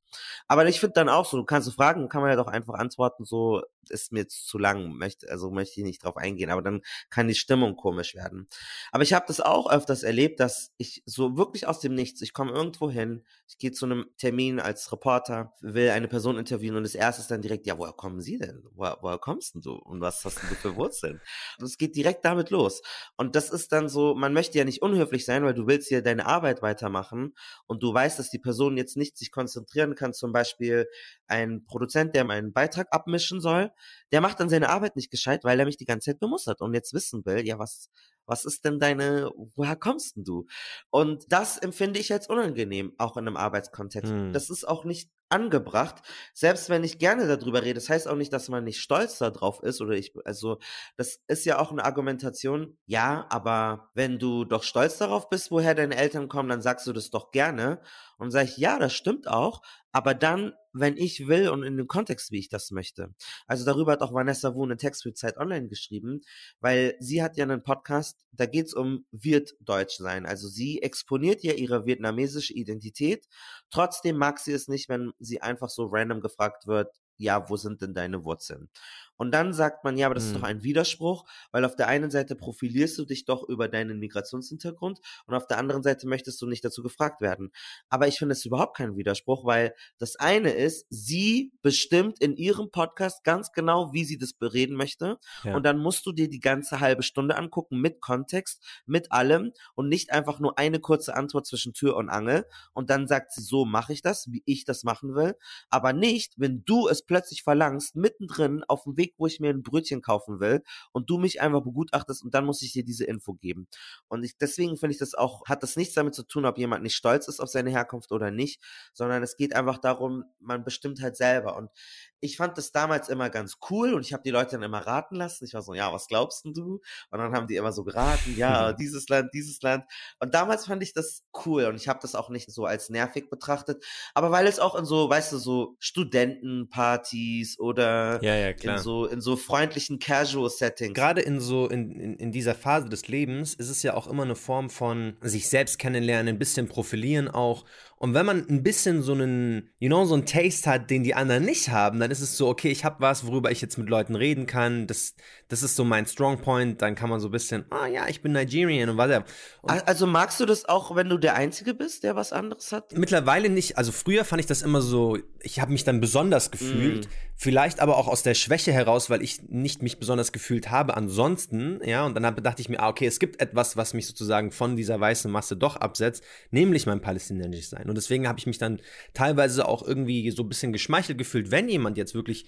[0.47, 2.75] Aber ich finde dann auch so, du kannst du fragen, kann man ja doch einfach
[2.75, 6.61] antworten, so ist mir jetzt zu lang, möchte, also möchte ich nicht drauf eingehen, aber
[6.61, 8.47] dann kann die Stimmung komisch werden.
[8.91, 12.33] Aber ich habe das auch öfters erlebt, dass ich so wirklich aus dem Nichts, ich
[12.33, 16.77] komme irgendwo hin, ich gehe zu einem Termin als Reporter, will eine eine Person interviewen
[16.77, 18.63] und das erste ist dann direkt, ja, woher kommen Sie denn?
[18.73, 19.73] Woher, woher kommst denn du?
[19.73, 21.21] Und was hast denn du für Wurzeln?
[21.61, 22.81] Es geht direkt damit los.
[23.17, 26.01] Und das ist dann so, man möchte ja nicht unhöflich sein, weil du willst ja
[26.01, 30.31] deine Arbeit weitermachen und du weißt, dass die Person jetzt nicht sich konzentrieren kann, zum
[30.31, 30.87] Beispiel
[31.27, 33.71] ein Produzent, der einen Beitrag abmischen soll,
[34.11, 36.73] der macht dann seine Arbeit nicht gescheit, weil er mich die ganze Zeit bemustert und
[36.73, 37.89] jetzt wissen will, ja, was,
[38.25, 40.45] was ist denn deine, woher kommst denn du?
[40.89, 44.11] Und das empfinde ich als unangenehm, auch in einem Arbeitskontext.
[44.11, 44.33] Hm.
[44.33, 46.01] Das ist auch nicht angebracht,
[46.33, 47.75] selbst wenn ich gerne darüber rede.
[47.75, 50.59] Das heißt auch nicht, dass man nicht stolz darauf ist oder ich, also
[50.95, 52.77] das ist ja auch eine Argumentation.
[52.85, 56.93] Ja, aber wenn du doch stolz darauf bist, woher deine Eltern kommen, dann sagst du
[56.93, 57.81] das doch gerne.
[58.17, 59.61] Und sage ich, ja, das stimmt auch,
[59.91, 63.13] aber dann, wenn ich will und in dem Kontext, wie ich das möchte.
[63.47, 66.21] Also darüber hat auch Vanessa Wu einen Text für Zeit Online geschrieben,
[66.59, 70.25] weil sie hat ja einen Podcast, da geht's um wird Deutsch sein.
[70.25, 73.27] Also sie exponiert ja ihre vietnamesische Identität.
[73.69, 77.81] Trotzdem mag sie es nicht, wenn sie einfach so random gefragt wird, ja, wo sind
[77.81, 78.69] denn deine Wurzeln?
[79.17, 80.45] Und dann sagt man, ja, aber das ist doch Hm.
[80.45, 85.33] ein Widerspruch, weil auf der einen Seite profilierst du dich doch über deinen Migrationshintergrund und
[85.33, 87.51] auf der anderen Seite möchtest du nicht dazu gefragt werden.
[87.89, 92.71] Aber ich finde es überhaupt kein Widerspruch, weil das eine ist, sie bestimmt in ihrem
[92.71, 95.17] Podcast ganz genau, wie sie das bereden möchte.
[95.43, 95.55] Ja.
[95.55, 99.89] Und dann musst du dir die ganze halbe Stunde angucken mit Kontext, mit allem und
[99.89, 102.45] nicht einfach nur eine kurze Antwort zwischen Tür und Angel.
[102.73, 105.35] Und dann sagt sie, so mache ich das, wie ich das machen will.
[105.69, 109.63] Aber nicht, wenn du es plötzlich verlangst, mittendrin auf dem Weg, wo ich mir ein
[109.63, 113.33] Brötchen kaufen will und du mich einfach begutachtest und dann muss ich dir diese Info
[113.33, 113.67] geben.
[114.07, 116.83] Und ich, deswegen finde ich das auch, hat das nichts damit zu tun, ob jemand
[116.83, 118.61] nicht stolz ist auf seine Herkunft oder nicht,
[118.93, 121.55] sondern es geht einfach darum, man bestimmt halt selber.
[121.57, 121.69] Und
[122.19, 125.15] ich fand das damals immer ganz cool und ich habe die Leute dann immer raten
[125.15, 125.45] lassen.
[125.45, 126.81] Ich war so, ja, was glaubst denn du?
[127.11, 129.85] Und dann haben die immer so geraten, ja, dieses Land, dieses Land.
[130.19, 133.29] Und damals fand ich das cool und ich habe das auch nicht so als nervig
[133.29, 138.77] betrachtet, aber weil es auch in so, weißt du, so Studentenpartys oder Ja, ja, in
[138.79, 140.93] so in so freundlichen Casual Settings.
[140.93, 144.23] Gerade in so, in, in, in dieser Phase des Lebens ist es ja auch immer
[144.23, 147.65] eine Form von sich selbst kennenlernen, ein bisschen profilieren auch.
[147.99, 151.15] Und wenn man ein bisschen so einen, you know, so einen Taste hat, den die
[151.15, 153.89] anderen nicht haben, dann ist es so, okay, ich habe was, worüber ich jetzt mit
[153.89, 154.85] Leuten reden kann.
[154.85, 155.15] Das,
[155.47, 156.83] das ist so mein Strong Point.
[156.83, 159.25] Dann kann man so ein bisschen, ah ja, ich bin Nigerian und whatever.
[159.63, 162.71] Und Al- Also magst du das auch, wenn du der Einzige bist, der was anderes
[162.71, 162.95] hat?
[162.95, 163.79] Mittlerweile nicht.
[163.79, 167.09] Also früher fand ich das immer so, ich habe mich dann besonders gefühlt.
[167.39, 171.79] Vielleicht aber auch aus der Schwäche heraus, weil ich nicht mich besonders gefühlt habe ansonsten.
[171.83, 174.75] Ja, und dann dachte ich mir, ah, okay, es gibt etwas, was mich sozusagen von
[174.75, 177.86] dieser weißen Masse doch absetzt, nämlich mein palästinensisch sein.
[177.89, 178.79] Und deswegen habe ich mich dann
[179.13, 182.45] teilweise auch irgendwie so ein bisschen geschmeichelt gefühlt, wenn jemand jetzt wirklich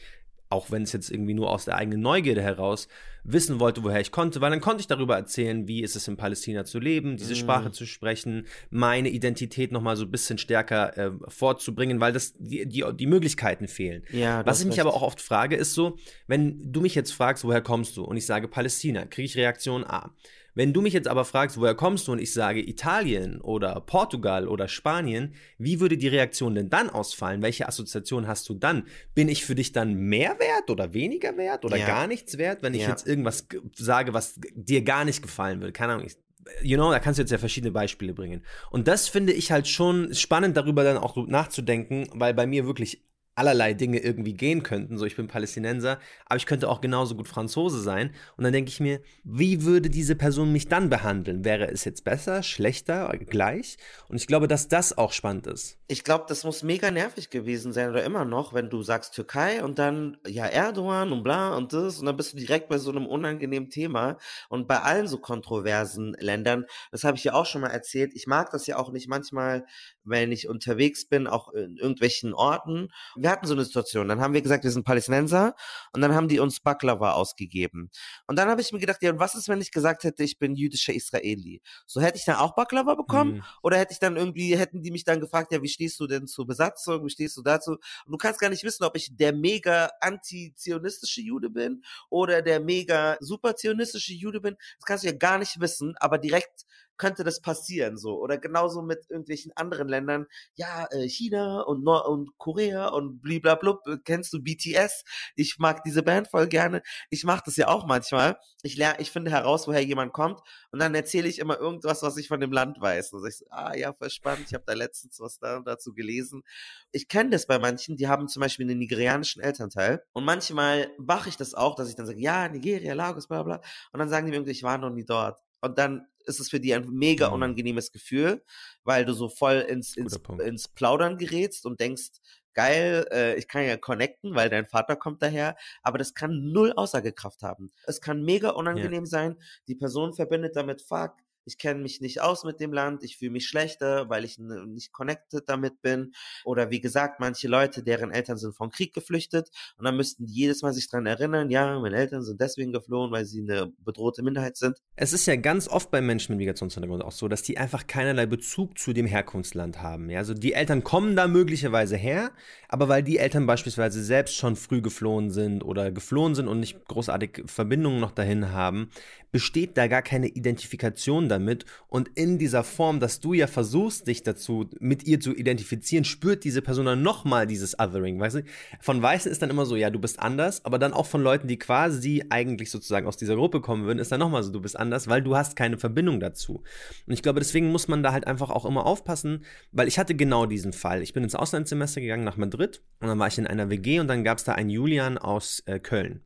[0.51, 2.87] auch wenn es jetzt irgendwie nur aus der eigenen Neugierde heraus
[3.23, 6.17] wissen wollte, woher ich konnte, weil dann konnte ich darüber erzählen, wie ist es in
[6.17, 7.37] Palästina zu leben, diese Mhm.
[7.37, 12.65] Sprache zu sprechen, meine Identität nochmal so ein bisschen stärker äh, vorzubringen, weil das die,
[12.65, 14.01] die, die Möglichkeiten fehlen.
[14.11, 17.43] Ja, Was ich mich aber auch oft frage, ist so, wenn du mich jetzt fragst,
[17.43, 20.15] woher kommst du, und ich sage Palästina, kriege ich Reaktion A.
[20.55, 24.47] Wenn du mich jetzt aber fragst, woher kommst du, und ich sage Italien oder Portugal
[24.47, 27.41] oder Spanien, wie würde die Reaktion denn dann ausfallen?
[27.41, 28.83] Welche Assoziation hast du dann?
[29.15, 31.85] Bin ich für dich dann mehr wert oder weniger wert oder Ja.
[31.85, 32.89] gar nichts wert, wenn ich Ja.
[32.89, 35.73] jetzt irgendwas sage, was dir gar nicht gefallen würde?
[35.73, 36.05] Keine Ahnung.
[36.07, 36.17] Ich,
[36.63, 38.43] You know, da kannst du jetzt ja verschiedene Beispiele bringen.
[38.71, 43.03] Und das finde ich halt schon spannend, darüber dann auch nachzudenken, weil bei mir wirklich
[43.39, 44.97] allerlei Dinge irgendwie gehen könnten.
[44.97, 48.11] So, ich bin Palästinenser, aber ich könnte auch genauso gut Franzose sein.
[48.35, 51.45] Und dann denke ich mir, wie würde diese Person mich dann behandeln?
[51.45, 53.77] Wäre es jetzt besser, schlechter, gleich?
[54.09, 55.77] Und ich glaube, dass das auch spannend ist.
[55.87, 59.63] Ich glaube, das muss mega nervig gewesen sein oder immer noch, wenn du sagst Türkei
[59.63, 62.91] und dann ja Erdogan und bla und das und dann bist du direkt bei so
[62.91, 64.17] einem unangenehmen Thema
[64.49, 68.27] und bei allen so kontroversen Ländern, das habe ich ja auch schon mal erzählt, ich
[68.27, 69.65] mag das ja auch nicht manchmal,
[70.03, 72.89] wenn ich unterwegs bin, auch in irgendwelchen Orten.
[73.15, 75.55] Wir hatten so eine Situation, dann haben wir gesagt, wir sind Palästinenser
[75.93, 77.89] und dann haben die uns Baklava ausgegeben.
[78.27, 80.39] Und dann habe ich mir gedacht, ja, und was ist, wenn ich gesagt hätte, ich
[80.39, 81.61] bin jüdischer Israeli?
[81.85, 83.35] So hätte ich dann auch Baklava bekommen?
[83.35, 83.43] Mhm.
[83.63, 86.27] Oder hätte ich dann irgendwie, hätten die mich dann gefragt, ja, wie stehst du denn
[86.27, 87.71] zur Besatzung, wie stehst du dazu?
[87.71, 92.59] Und du kannst gar nicht wissen, ob ich der mega antizionistische Jude bin oder der
[92.59, 94.55] mega superzionistische Jude bin.
[94.77, 96.65] Das kannst du ja gar nicht wissen, aber direkt
[96.99, 98.19] könnte das passieren so.
[98.19, 100.27] Oder genauso mit irgendwelchen anderen Ländern.
[100.53, 103.87] Ja, äh, China und, Nord und Korea und bliblablub.
[103.87, 105.03] Äh, Kennst du BTS?
[105.35, 106.83] Ich mag diese Band voll gerne.
[107.09, 108.37] Ich mache das ja auch manchmal.
[108.61, 112.17] Ich lerne, ich finde heraus, woher jemand kommt und dann erzähle ich immer irgendwas, was
[112.17, 113.13] ich von dem Land weiß.
[113.13, 114.45] Und sag ich so, ah ja, voll spannend.
[114.47, 116.43] Ich habe da letztens was da dazu gelesen.
[116.91, 121.29] Ich kenne das bei manchen, die haben zum Beispiel einen nigerianischen Elternteil und manchmal mache
[121.29, 123.61] ich das auch, dass ich dann sage, ja, Nigeria, Lagos, bla bla.
[123.93, 125.39] Und dann sagen die mir irgendwie, ich war noch nie dort.
[125.61, 127.33] Und dann ist es für die ein mega Mhm.
[127.33, 128.43] unangenehmes Gefühl,
[128.83, 132.11] weil du so voll ins, ins, ins Plaudern gerätst und denkst,
[132.53, 136.73] geil, äh, ich kann ja connecten, weil dein Vater kommt daher, aber das kann null
[136.73, 137.71] Aussagekraft haben.
[137.85, 139.09] Es kann mega unangenehm ja.
[139.09, 139.37] sein,
[139.67, 141.13] die Person verbindet damit, fuck,
[141.49, 144.91] ich kenne mich nicht aus mit dem Land, ich fühle mich schlechter, weil ich nicht
[144.91, 146.13] connected damit bin.
[146.45, 150.33] Oder wie gesagt, manche Leute, deren Eltern sind vom Krieg geflüchtet und dann müssten die
[150.33, 154.21] jedes Mal sich dran erinnern, ja, meine Eltern sind deswegen geflohen, weil sie eine bedrohte
[154.21, 154.77] Minderheit sind.
[154.95, 158.27] Es ist ja ganz oft bei Menschen mit Migrationshintergrund auch so, dass die einfach keinerlei
[158.27, 160.09] Bezug zu dem Herkunftsland haben.
[160.11, 162.31] Ja, also die Eltern kommen da möglicherweise her,
[162.67, 166.85] aber weil die Eltern beispielsweise selbst schon früh geflohen sind oder geflohen sind und nicht
[166.85, 168.91] großartig Verbindungen noch dahin haben,
[169.31, 171.65] besteht da gar keine Identifikation damit.
[171.87, 176.43] Und in dieser Form, dass du ja versuchst, dich dazu mit ihr zu identifizieren, spürt
[176.43, 178.19] diese Person dann nochmal dieses Othering.
[178.19, 178.43] Weißt du?
[178.79, 181.47] Von Weißen ist dann immer so, ja, du bist anders, aber dann auch von Leuten,
[181.47, 184.77] die quasi eigentlich sozusagen aus dieser Gruppe kommen würden, ist dann nochmal so, du bist
[184.77, 186.63] anders, weil du hast keine Verbindung dazu.
[187.07, 190.15] Und ich glaube, deswegen muss man da halt einfach auch immer aufpassen, weil ich hatte
[190.15, 191.01] genau diesen Fall.
[191.01, 194.07] Ich bin ins Auslandssemester gegangen nach Madrid und dann war ich in einer WG und
[194.07, 196.21] dann gab es da einen Julian aus äh, Köln.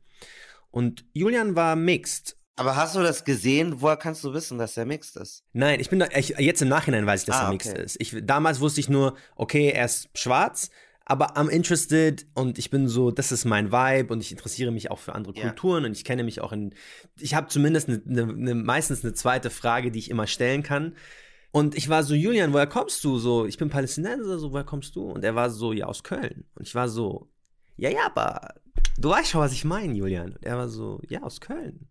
[0.72, 3.82] Und Julian war mixed aber hast du das gesehen?
[3.82, 5.44] Woher kannst du wissen, dass er mixed ist?
[5.54, 7.84] Nein, ich bin da, ich, jetzt im Nachhinein weiß ich, dass ah, er mixed okay.
[7.84, 7.98] ist.
[8.00, 10.70] Ich, damals wusste ich nur, okay, er ist schwarz,
[11.06, 14.92] aber I'm interested und ich bin so, das ist mein Vibe und ich interessiere mich
[14.92, 15.88] auch für andere Kulturen yeah.
[15.88, 16.74] und ich kenne mich auch in,
[17.20, 20.96] ich habe zumindest eine, eine, meistens eine zweite Frage, die ich immer stellen kann.
[21.52, 23.20] Und ich war so, Julian, woher kommst du?
[23.20, 25.12] So, ich bin Palästinenser, so, woher kommst du?
[25.12, 26.46] Und er war so, ja, aus Köln.
[26.56, 27.30] Und ich war so,
[27.78, 28.56] ja, ja, aber
[28.98, 30.34] du weißt schon, was ich meine, Julian.
[30.34, 31.90] Und er war so, ja, aus Köln.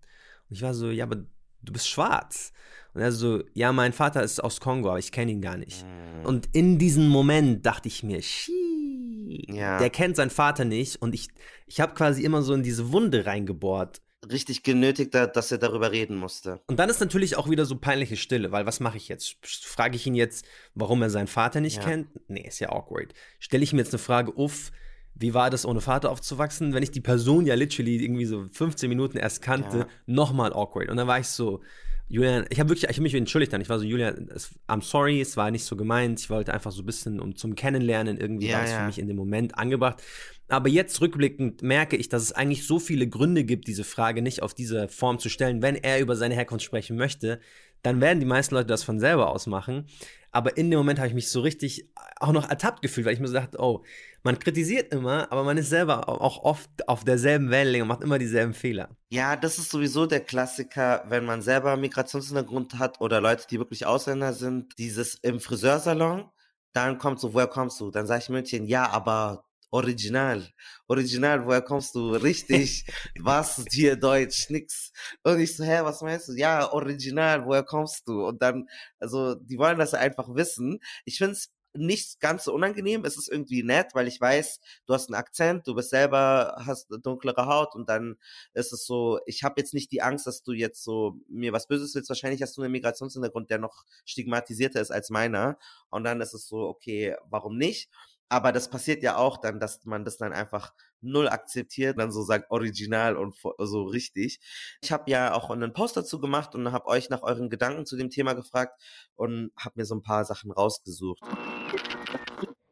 [0.52, 1.16] Und ich war so, ja, aber
[1.62, 2.52] du bist schwarz.
[2.92, 5.82] Und er so, ja, mein Vater ist aus Kongo, aber ich kenne ihn gar nicht.
[5.82, 6.26] Mhm.
[6.26, 9.78] Und in diesem Moment dachte ich mir, Schie, ja.
[9.78, 11.00] der kennt seinen Vater nicht.
[11.00, 11.28] Und ich,
[11.66, 14.02] ich habe quasi immer so in diese Wunde reingebohrt.
[14.30, 16.60] Richtig genötigt, dass er darüber reden musste.
[16.66, 19.38] Und dann ist natürlich auch wieder so peinliche Stille, weil was mache ich jetzt?
[19.42, 21.84] Frage ich ihn jetzt, warum er seinen Vater nicht ja.
[21.84, 22.08] kennt?
[22.28, 23.14] Nee, ist ja awkward.
[23.38, 24.70] Stelle ich mir jetzt eine Frage, uff,
[25.14, 28.88] wie war das, ohne Vater aufzuwachsen, wenn ich die Person ja literally irgendwie so 15
[28.88, 29.88] Minuten erst kannte, ja.
[30.06, 30.88] nochmal awkward.
[30.88, 31.60] Und dann war ich so,
[32.08, 33.60] Julian, ich habe wirklich, ich habe mich entschuldigt dann.
[33.62, 34.28] Ich war so, Julian,
[34.68, 36.20] I'm sorry, es war nicht so gemeint.
[36.20, 38.80] Ich wollte einfach so ein bisschen um zum Kennenlernen irgendwie ja, war es ja.
[38.80, 40.02] für mich in dem Moment angebracht.
[40.48, 44.42] Aber jetzt rückblickend merke ich, dass es eigentlich so viele Gründe gibt, diese Frage nicht
[44.42, 45.62] auf diese Form zu stellen.
[45.62, 47.40] Wenn er über seine Herkunft sprechen möchte,
[47.82, 49.86] dann werden die meisten Leute das von selber aus machen.
[50.34, 53.20] Aber in dem Moment habe ich mich so richtig auch noch ertappt gefühlt, weil ich
[53.20, 53.84] mir so dachte, oh,
[54.22, 58.18] man kritisiert immer, aber man ist selber auch oft auf derselben Wellenlänge und macht immer
[58.18, 58.88] dieselben Fehler.
[59.10, 63.84] Ja, das ist sowieso der Klassiker, wenn man selber Migrationshintergrund hat oder Leute, die wirklich
[63.84, 66.30] Ausländer sind, dieses im Friseursalon,
[66.72, 67.90] dann kommt so, woher kommst du?
[67.90, 70.46] Dann sage ich Mädchen, ja, aber Original.
[70.86, 72.10] Original, woher kommst du?
[72.12, 72.84] Richtig.
[73.18, 73.64] was?
[73.64, 74.50] Dir Deutsch?
[74.50, 74.92] Nix.
[75.22, 76.34] Und ich so, hä, was meinst du?
[76.34, 78.26] Ja, Original, woher kommst du?
[78.26, 78.68] Und dann,
[79.00, 80.78] also, die wollen das einfach wissen.
[81.06, 83.04] Ich find's nicht ganz so unangenehm.
[83.06, 86.88] Es ist irgendwie nett, weil ich weiß, du hast einen Akzent, du bist selber, hast
[87.02, 88.16] dunklere Haut und dann
[88.52, 91.66] ist es so, ich habe jetzt nicht die Angst, dass du jetzt so mir was
[91.68, 92.10] Böses willst.
[92.10, 95.58] Wahrscheinlich hast du einen Migrationshintergrund, der noch stigmatisierter ist als meiner.
[95.88, 97.88] Und dann ist es so, okay, warum nicht?
[98.32, 102.22] Aber das passiert ja auch dann, dass man das dann einfach null akzeptiert, dann so
[102.22, 104.40] sagt original und so richtig.
[104.80, 107.94] Ich habe ja auch einen Post dazu gemacht und habe euch nach euren Gedanken zu
[107.94, 108.80] dem Thema gefragt
[109.16, 111.22] und habe mir so ein paar Sachen rausgesucht.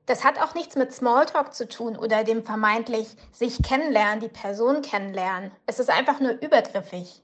[0.06, 4.80] Das hat auch nichts mit Smalltalk zu tun oder dem vermeintlich sich kennenlernen, die Person
[4.80, 5.50] kennenlernen.
[5.66, 7.22] Es ist einfach nur übergriffig.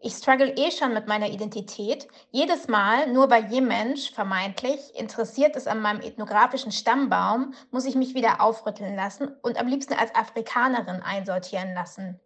[0.00, 2.06] Ich struggle eh schon mit meiner Identität.
[2.30, 7.94] Jedes Mal, nur weil je Mensch vermeintlich interessiert ist an meinem ethnografischen Stammbaum, muss ich
[7.94, 12.20] mich wieder aufrütteln lassen und am liebsten als Afrikanerin einsortieren lassen.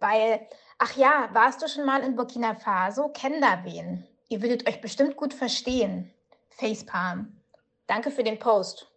[0.00, 0.46] Weil,
[0.78, 3.08] ach ja, warst du schon mal in Burkina Faso?
[3.08, 4.06] Kenn da wen.
[4.28, 6.12] Ihr würdet euch bestimmt gut verstehen.
[6.50, 7.40] Facepalm.
[7.86, 8.91] Danke für den Post.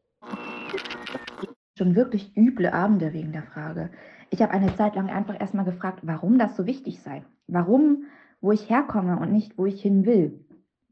[1.78, 3.90] Schon wirklich üble Abende wegen der Frage.
[4.30, 7.26] Ich habe eine Zeit lang einfach erstmal gefragt, warum das so wichtig sei.
[7.48, 8.06] Warum,
[8.40, 10.40] wo ich herkomme und nicht, wo ich hin will.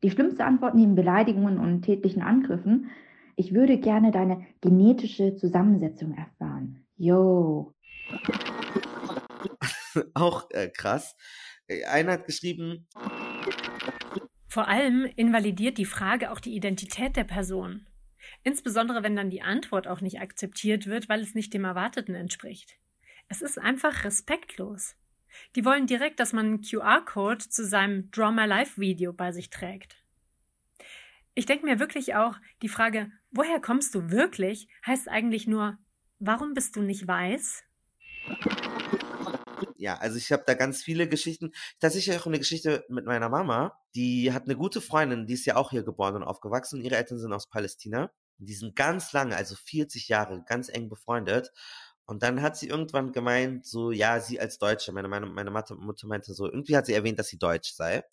[0.04, 2.90] Die schlimmste Antwort neben Beleidigungen und tätlichen Angriffen,
[3.38, 6.86] ich würde gerne deine genetische Zusammensetzung erfahren.
[6.98, 7.74] Yo.
[10.14, 11.16] Auch äh, krass.
[11.90, 12.88] Einer hat geschrieben.
[14.50, 17.88] Vor allem invalidiert die Frage auch die Identität der Person.
[18.44, 22.78] Insbesondere wenn dann die Antwort auch nicht akzeptiert wird, weil es nicht dem Erwarteten entspricht.
[23.30, 24.96] Es ist einfach respektlos.
[25.56, 29.50] Die wollen direkt, dass man einen QR-Code zu seinem Draw My Life Video bei sich
[29.50, 30.04] trägt.
[31.36, 35.80] Ich denke mir wirklich auch, die Frage, woher kommst du wirklich, heißt eigentlich nur,
[36.20, 37.64] warum bist du nicht weiß?
[39.78, 41.52] Ja, also ich habe da ganz viele Geschichten.
[41.80, 43.80] Tatsächlich auch eine Geschichte mit meiner Mama.
[43.96, 46.82] Die hat eine gute Freundin, die ist ja auch hier geboren und aufgewachsen.
[46.82, 50.90] Ihre Eltern sind aus Palästina Und die sind ganz lange, also 40 Jahre, ganz eng
[50.90, 51.52] befreundet.
[52.06, 56.08] Und dann hat sie irgendwann gemeint, so, ja, sie als Deutsche, meine, meine, meine Mutter
[56.08, 58.04] meinte so, irgendwie hat sie erwähnt, dass sie deutsch sei.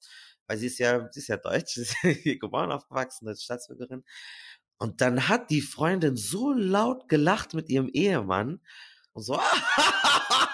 [0.47, 4.05] Weil sie ist ja, sie ist ja deutsch, sie ist hier geboren, aufgewachsen, als Staatsbürgerin.
[4.79, 8.61] Und dann hat die Freundin so laut gelacht mit ihrem Ehemann
[9.13, 9.39] und so,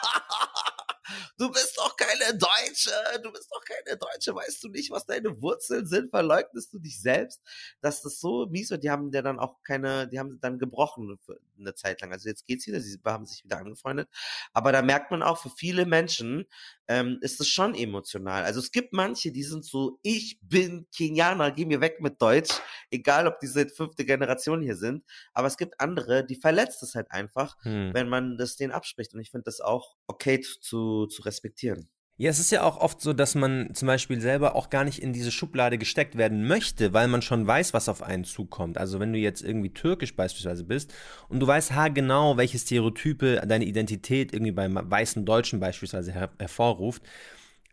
[1.39, 2.91] du bist doch keine Deutsche,
[3.23, 7.01] du bist doch keine Deutsche, weißt du nicht, was deine Wurzeln sind, verleugnest du dich
[7.01, 7.41] selbst,
[7.81, 11.19] dass das so mies wird, die haben ja dann auch keine, die haben dann gebrochen
[11.59, 14.09] eine Zeit lang, also jetzt geht's wieder, sie haben sich wieder angefreundet,
[14.53, 16.47] aber da merkt man auch, für viele Menschen
[16.89, 21.51] ähm, ist es schon emotional, also es gibt manche, die sind so, ich bin Kenianer,
[21.51, 25.57] geh mir weg mit Deutsch, egal ob die seit fünfte Generation hier sind, aber es
[25.57, 27.93] gibt andere, die verletzt es halt einfach, hm.
[27.93, 31.89] wenn man das denen abspricht und ich finde das auch okay zu, zu respektieren.
[32.19, 35.03] Ja, es ist ja auch oft so, dass man zum Beispiel selber auch gar nicht
[35.03, 38.79] in diese Schublade gesteckt werden möchte, weil man schon weiß, was auf einen zukommt.
[38.79, 40.95] Also wenn du jetzt irgendwie türkisch beispielsweise bist
[41.29, 47.03] und du weißt haargenau, welche Stereotype deine Identität irgendwie beim weißen Deutschen beispielsweise her hervorruft,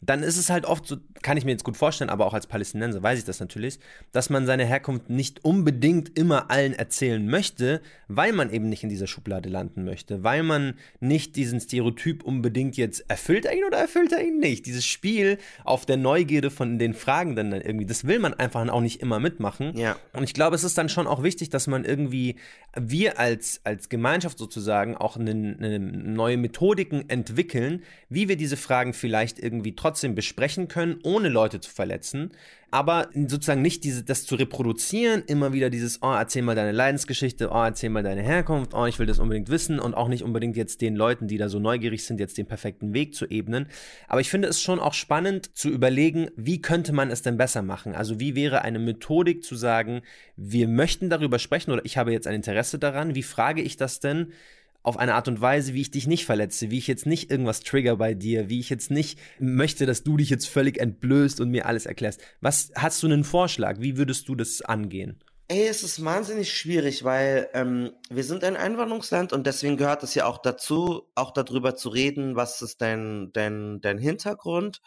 [0.09, 2.47] dann ist es halt oft so, kann ich mir jetzt gut vorstellen, aber auch als
[2.47, 3.79] Palästinenser weiß ich das natürlich,
[4.11, 8.89] dass man seine Herkunft nicht unbedingt immer allen erzählen möchte, weil man eben nicht in
[8.89, 13.77] dieser Schublade landen möchte, weil man nicht diesen Stereotyp unbedingt jetzt erfüllt er ihn oder
[13.77, 14.65] erfüllt er ihn nicht.
[14.65, 18.81] Dieses Spiel auf der Neugierde von den Fragen dann irgendwie, das will man einfach auch
[18.81, 19.75] nicht immer mitmachen.
[19.77, 19.95] Ja.
[20.13, 22.35] Und ich glaube, es ist dann schon auch wichtig, dass man irgendwie,
[22.75, 28.93] wir als, als Gemeinschaft sozusagen auch eine, eine neue Methodiken entwickeln, wie wir diese Fragen
[28.93, 32.31] vielleicht irgendwie trotzdem trotzdem besprechen können, ohne Leute zu verletzen,
[32.73, 37.49] aber sozusagen nicht diese, das zu reproduzieren, immer wieder dieses, oh, erzähl mal deine Leidensgeschichte,
[37.51, 40.57] oh, erzähl mal deine Herkunft, oh, ich will das unbedingt wissen und auch nicht unbedingt
[40.57, 43.67] jetzt den Leuten, die da so neugierig sind, jetzt den perfekten Weg zu ebnen.
[44.07, 47.61] Aber ich finde es schon auch spannend zu überlegen, wie könnte man es denn besser
[47.61, 47.93] machen?
[47.93, 50.01] Also wie wäre eine Methodik zu sagen,
[50.35, 53.99] wir möchten darüber sprechen oder ich habe jetzt ein Interesse daran, wie frage ich das
[53.99, 54.33] denn?
[54.83, 57.61] Auf eine Art und Weise, wie ich dich nicht verletze, wie ich jetzt nicht irgendwas
[57.61, 61.49] trigger bei dir, wie ich jetzt nicht möchte, dass du dich jetzt völlig entblößt und
[61.49, 62.21] mir alles erklärst.
[62.41, 63.79] Was hast du einen Vorschlag?
[63.79, 65.23] Wie würdest du das angehen?
[65.47, 70.15] Ey, es ist wahnsinnig schwierig, weil ähm, wir sind ein Einwanderungsland und deswegen gehört es
[70.15, 74.81] ja auch dazu, auch darüber zu reden, was ist dein, dein, dein Hintergrund.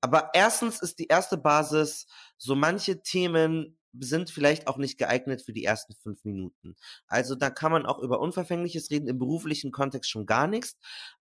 [0.00, 5.52] Aber erstens ist die erste Basis, so manche Themen sind vielleicht auch nicht geeignet für
[5.52, 6.76] die ersten fünf Minuten.
[7.06, 10.76] Also da kann man auch über Unverfängliches reden, im beruflichen Kontext schon gar nichts.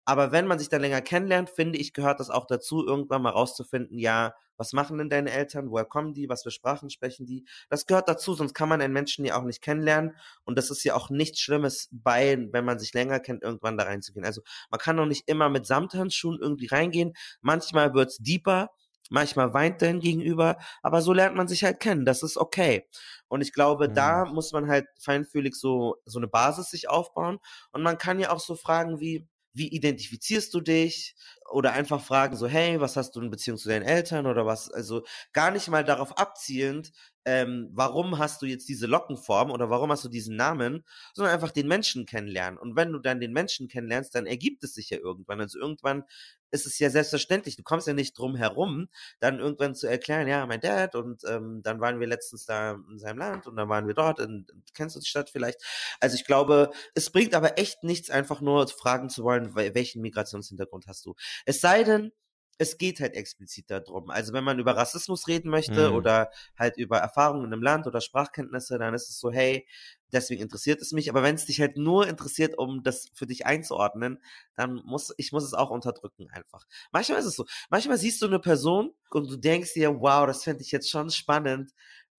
[0.04, 3.30] Aber wenn man sich dann länger kennenlernt, finde ich, gehört das auch dazu, irgendwann mal
[3.30, 7.46] rauszufinden, ja, was machen denn deine Eltern, woher kommen die, was für Sprachen sprechen die.
[7.70, 10.14] Das gehört dazu, sonst kann man einen Menschen ja auch nicht kennenlernen.
[10.44, 13.84] Und das ist ja auch nichts Schlimmes bei, wenn man sich länger kennt, irgendwann da
[13.84, 14.26] reinzugehen.
[14.26, 17.14] Also man kann doch nicht immer mit Samthandschuhen irgendwie reingehen.
[17.40, 18.70] Manchmal wird's deeper
[19.10, 22.06] Manchmal weint dein Gegenüber, aber so lernt man sich halt kennen.
[22.06, 22.86] Das ist okay.
[23.28, 23.94] Und ich glaube, mhm.
[23.94, 27.38] da muss man halt feinfühlig so, so eine Basis sich aufbauen.
[27.72, 31.14] Und man kann ja auch so fragen wie, wie identifizierst du dich?
[31.50, 34.70] Oder einfach fragen so, hey, was hast du in Beziehung zu deinen Eltern oder was?
[34.70, 36.92] Also gar nicht mal darauf abzielend,
[37.24, 41.50] ähm, warum hast du jetzt diese Lockenform oder warum hast du diesen Namen, sondern einfach
[41.50, 42.58] den Menschen kennenlernen.
[42.58, 45.40] Und wenn du dann den Menschen kennenlernst, dann ergibt es sich ja irgendwann.
[45.40, 46.04] Also irgendwann
[46.50, 47.56] ist es ja selbstverständlich.
[47.56, 51.62] Du kommst ja nicht drum herum, dann irgendwann zu erklären, ja, mein Dad und ähm,
[51.62, 54.20] dann waren wir letztens da in seinem Land und dann waren wir dort.
[54.20, 55.62] In, kennst du die Stadt vielleicht?
[56.00, 60.86] Also ich glaube, es bringt aber echt nichts, einfach nur fragen zu wollen, welchen Migrationshintergrund
[60.86, 61.14] hast du.
[61.44, 62.12] Es sei denn,
[62.60, 64.10] es geht halt explizit darum.
[64.10, 65.96] Also wenn man über Rassismus reden möchte mhm.
[65.96, 69.66] oder halt über Erfahrungen in einem Land oder Sprachkenntnisse, dann ist es so, hey,
[70.12, 71.08] deswegen interessiert es mich.
[71.08, 74.18] Aber wenn es dich halt nur interessiert, um das für dich einzuordnen,
[74.56, 76.66] dann muss ich muss es auch unterdrücken einfach.
[76.92, 77.46] Manchmal ist es so.
[77.70, 81.08] Manchmal siehst du eine Person und du denkst dir, wow, das fände ich jetzt schon
[81.08, 81.72] spannend.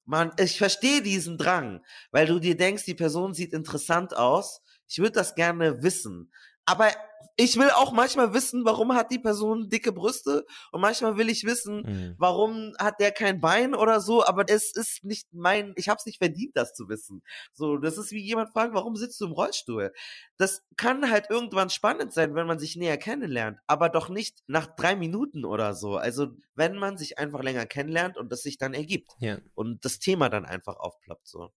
[0.06, 4.64] Man, ich verstehe diesen Drang, weil du dir denkst, die Person sieht interessant aus.
[4.90, 6.32] Ich würde das gerne wissen.
[6.66, 6.92] Aber
[7.38, 11.44] ich will auch manchmal wissen, warum hat die Person dicke Brüste und manchmal will ich
[11.44, 12.16] wissen, mhm.
[12.18, 16.06] warum hat der kein Bein oder so, aber es ist nicht mein, ich habe es
[16.06, 17.24] nicht verdient, das zu wissen.
[17.54, 19.94] So, das ist wie jemand fragen, warum sitzt du im Rollstuhl?
[20.38, 24.68] Das kann halt irgendwann spannend sein, wenn man sich näher kennenlernt, aber doch nicht nach
[24.68, 25.98] drei Minuten oder so.
[25.98, 29.40] Also, wenn man sich einfach länger kennenlernt und das sich dann ergibt ja.
[29.56, 31.52] und das Thema dann einfach aufploppt so.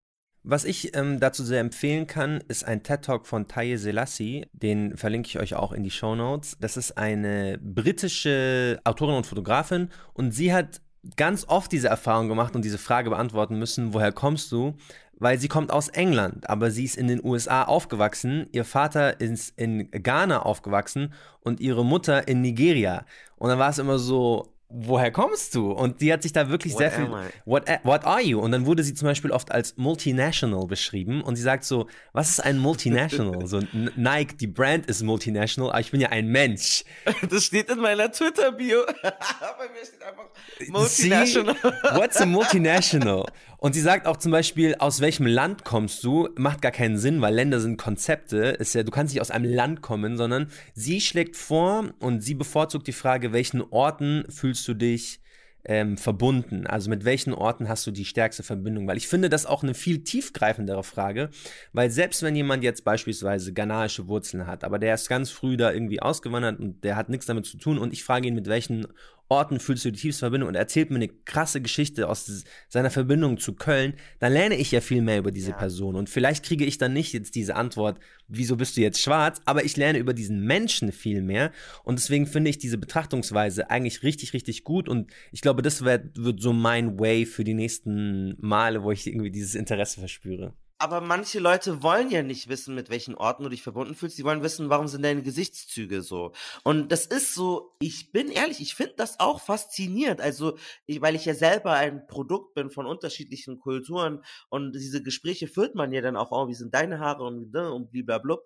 [0.45, 4.45] Was ich ähm, dazu sehr empfehlen kann, ist ein TED-Talk von Taye Selassie.
[4.51, 6.57] Den verlinke ich euch auch in die Show Notes.
[6.59, 10.81] Das ist eine britische Autorin und Fotografin und sie hat
[11.15, 14.75] ganz oft diese Erfahrung gemacht und diese Frage beantworten müssen, woher kommst du?
[15.17, 18.47] Weil sie kommt aus England, aber sie ist in den USA aufgewachsen.
[18.51, 23.05] Ihr Vater ist in Ghana aufgewachsen und ihre Mutter in Nigeria.
[23.37, 25.71] Und dann war es immer so, woher kommst du?
[25.71, 27.29] Und die hat sich da wirklich What sehr viel, am I?
[27.45, 28.39] what, what are you?
[28.39, 32.29] Und dann wurde sie zum Beispiel oft als multinational beschrieben und sie sagt so, was
[32.29, 33.45] ist ein multinational?
[33.47, 33.59] so
[33.95, 36.83] Nike, die Brand ist multinational, aber ich bin ja ein Mensch.
[37.29, 38.85] Das steht in meiner Twitter-Bio.
[39.01, 40.29] Bei mir steht einfach
[40.67, 41.55] multinational.
[41.55, 41.97] See?
[41.97, 43.25] What's a multinational?
[43.63, 46.27] Und sie sagt auch zum Beispiel, aus welchem Land kommst du?
[46.35, 48.47] Macht gar keinen Sinn, weil Länder sind Konzepte.
[48.59, 52.33] Ist ja, du kannst nicht aus einem Land kommen, sondern sie schlägt vor und sie
[52.33, 55.21] bevorzugt die Frage, welchen Orten fühlst du dich
[55.63, 56.67] ähm, verbunden?
[56.67, 58.85] Also mit welchen Orten hast du die stärkste Verbindung?
[58.85, 61.29] Weil ich finde das auch eine viel tiefgreifendere Frage,
[61.71, 65.71] weil selbst wenn jemand jetzt beispielsweise ghanaische Wurzeln hat, aber der ist ganz früh da
[65.71, 68.87] irgendwie ausgewandert und der hat nichts damit zu tun und ich frage ihn, mit welchen
[69.33, 72.91] Orten fühlst du die tiefste Verbindung und er erzählt mir eine krasse Geschichte aus seiner
[72.91, 75.95] Verbindung zu Köln, dann lerne ich ja viel mehr über diese Person.
[75.95, 79.65] Und vielleicht kriege ich dann nicht jetzt diese Antwort, wieso bist du jetzt schwarz, aber
[79.65, 81.51] ich lerne über diesen Menschen viel mehr.
[81.83, 84.87] Und deswegen finde ich diese Betrachtungsweise eigentlich richtig, richtig gut.
[84.87, 89.07] Und ich glaube, das wird, wird so mein Way für die nächsten Male, wo ich
[89.07, 90.53] irgendwie dieses Interesse verspüre.
[90.83, 94.17] Aber manche Leute wollen ja nicht wissen, mit welchen Orten du dich verbunden fühlst.
[94.17, 96.33] Die wollen wissen, warum sind deine Gesichtszüge so.
[96.65, 100.19] Und das ist so, ich bin ehrlich, ich finde das auch faszinierend.
[100.19, 105.47] Also, ich, weil ich ja selber ein Produkt bin von unterschiedlichen Kulturen und diese Gespräche
[105.47, 108.39] führt man ja dann auch, oh, wie sind deine Haare und, ne, und blablabla.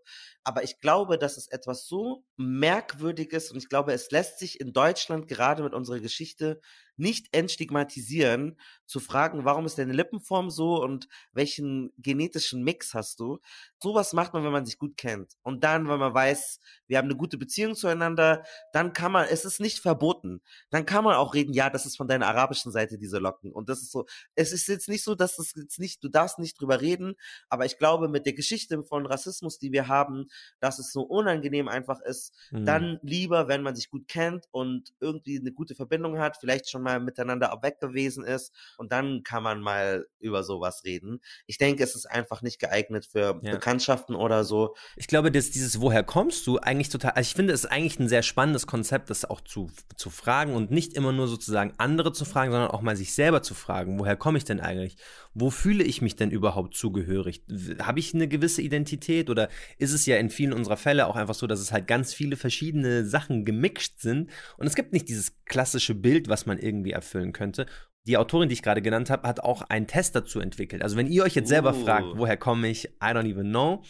[0.44, 4.74] Aber ich glaube, dass es etwas so merkwürdiges und ich glaube, es lässt sich in
[4.74, 6.62] Deutschland gerade mit unserer Geschichte
[6.98, 13.40] nicht entstigmatisieren, zu fragen, warum ist deine Lippenform so und welchen genetischen Mix hast du.
[13.82, 15.34] Sowas macht man, wenn man sich gut kennt.
[15.44, 19.46] Und dann, wenn man weiß, wir haben eine gute Beziehung zueinander, dann kann man, es
[19.46, 20.42] ist nicht verboten.
[20.70, 23.52] Dann kann man auch reden, ja, das ist von deiner arabischen Seite diese Locken.
[23.52, 26.40] Und das ist so, es ist jetzt nicht so, dass es jetzt nicht, du darfst
[26.40, 27.16] nicht drüber reden,
[27.50, 30.28] aber ich glaube, mit der Geschichte von Rassismus, die wir haben,
[30.60, 32.66] dass es so unangenehm einfach ist, Mhm.
[32.66, 36.82] dann lieber, wenn man sich gut kennt und irgendwie eine gute Verbindung hat, vielleicht schon
[36.84, 41.20] mal miteinander auch weg gewesen ist und dann kann man mal über sowas reden.
[41.46, 43.52] Ich denke, es ist einfach nicht geeignet für Ja.
[43.52, 44.76] Bekanntschaften oder so.
[44.96, 48.00] Ich glaube, dass dieses Woher kommst du eigentlich total, also ich finde es ist eigentlich
[48.00, 52.14] ein sehr spannendes Konzept, das auch zu, zu fragen und nicht immer nur sozusagen andere
[52.14, 54.98] zu fragen, sondern auch mal sich selber zu fragen, woher komme ich denn eigentlich?
[55.34, 57.44] Wo fühle ich mich denn überhaupt zugehörig?
[57.82, 61.36] Habe ich eine gewisse Identität oder ist es ja in vielen unserer Fälle auch einfach
[61.36, 65.34] so, dass es halt ganz viele verschiedene Sachen gemixt sind und es gibt nicht dieses
[65.46, 67.66] klassische Bild, was man irgendwie erfüllen könnte.
[68.08, 70.82] Die Autorin, die ich gerade genannt habe, hat auch einen Test dazu entwickelt.
[70.82, 71.84] Also wenn ihr euch jetzt selber Uh.
[71.84, 73.84] fragt, woher komme ich, I don't even know,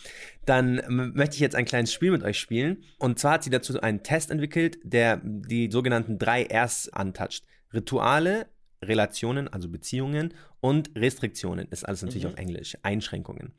[0.45, 0.82] dann
[1.15, 2.84] möchte ich jetzt ein kleines Spiel mit euch spielen.
[2.97, 7.43] Und zwar hat sie dazu einen Test entwickelt, der die sogenannten drei Rs antoucht.
[7.74, 8.47] Rituale,
[8.84, 12.32] Relationen, also Beziehungen und Restriktionen, ist alles natürlich Mhm.
[12.32, 13.53] auf Englisch, Einschränkungen.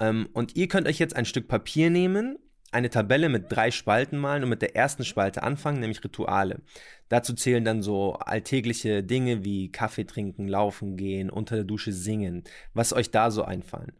[0.00, 2.38] Ähm, und ihr könnt euch jetzt ein Stück Papier nehmen,
[2.72, 6.60] eine Tabelle mit drei Spalten malen und mit der ersten Spalte anfangen, nämlich Rituale.
[7.08, 12.44] Dazu zählen dann so alltägliche Dinge wie Kaffee trinken, laufen gehen, unter der Dusche singen,
[12.72, 13.92] was euch da so einfallen.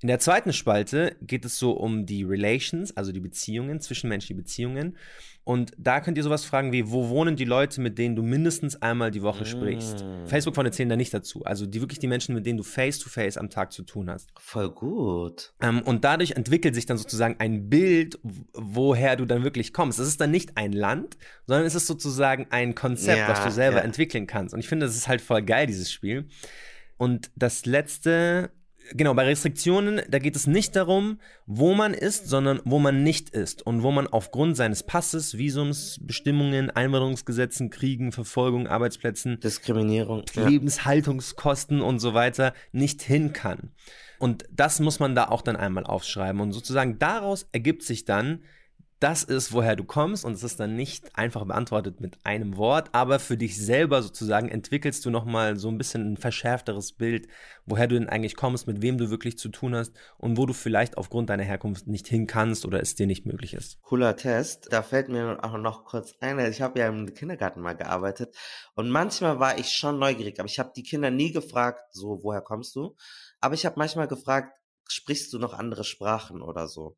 [0.00, 4.96] In der zweiten Spalte geht es so um die Relations, also die Beziehungen, zwischenmenschliche Beziehungen.
[5.44, 8.80] Und da könnt ihr sowas fragen wie, wo wohnen die Leute, mit denen du mindestens
[8.80, 10.02] einmal die Woche sprichst?
[10.02, 10.26] Mm.
[10.26, 11.44] Facebook-Freunde zählen da nicht dazu.
[11.44, 14.30] Also die wirklich die Menschen, mit denen du face-to-face am Tag zu tun hast.
[14.38, 15.52] Voll gut.
[15.60, 18.18] Ähm, und dadurch entwickelt sich dann sozusagen ein Bild,
[18.54, 19.98] woher du dann wirklich kommst.
[19.98, 23.50] Es ist dann nicht ein Land, sondern es ist sozusagen ein Konzept, Ja, was du
[23.50, 23.84] selber ja.
[23.84, 24.54] entwickeln kannst.
[24.54, 26.26] Und ich finde, das ist halt voll geil, dieses Spiel.
[26.96, 28.50] Und das letzte,
[28.92, 33.30] genau, bei Restriktionen, da geht es nicht darum, wo man ist, sondern wo man nicht
[33.30, 33.66] ist.
[33.66, 40.24] Und wo man aufgrund seines Passes, Visums, Bestimmungen, Einwanderungsgesetzen, Kriegen, Verfolgung, Arbeitsplätzen, Diskriminierung.
[40.34, 40.48] Ja.
[40.48, 43.70] Lebenshaltungskosten und so weiter nicht hin kann.
[44.18, 46.40] Und das muss man da auch dann einmal aufschreiben.
[46.40, 48.40] Und sozusagen daraus ergibt sich dann,
[49.00, 50.24] das ist, woher du kommst.
[50.24, 54.48] Und es ist dann nicht einfach beantwortet mit einem Wort, aber für dich selber sozusagen
[54.48, 57.28] entwickelst du nochmal so ein bisschen ein verschärfteres Bild,
[57.66, 60.52] woher du denn eigentlich kommst, mit wem du wirklich zu tun hast und wo du
[60.52, 63.80] vielleicht aufgrund deiner Herkunft nicht hin kannst oder es dir nicht möglich ist.
[63.82, 64.68] Cooler Test.
[64.70, 68.34] Da fällt mir auch noch kurz ein, ich habe ja im Kindergarten mal gearbeitet
[68.74, 72.40] und manchmal war ich schon neugierig, aber ich habe die Kinder nie gefragt, so, woher
[72.40, 72.96] kommst du?
[73.40, 74.52] Aber ich habe manchmal gefragt,
[74.88, 76.96] sprichst du noch andere Sprachen oder so?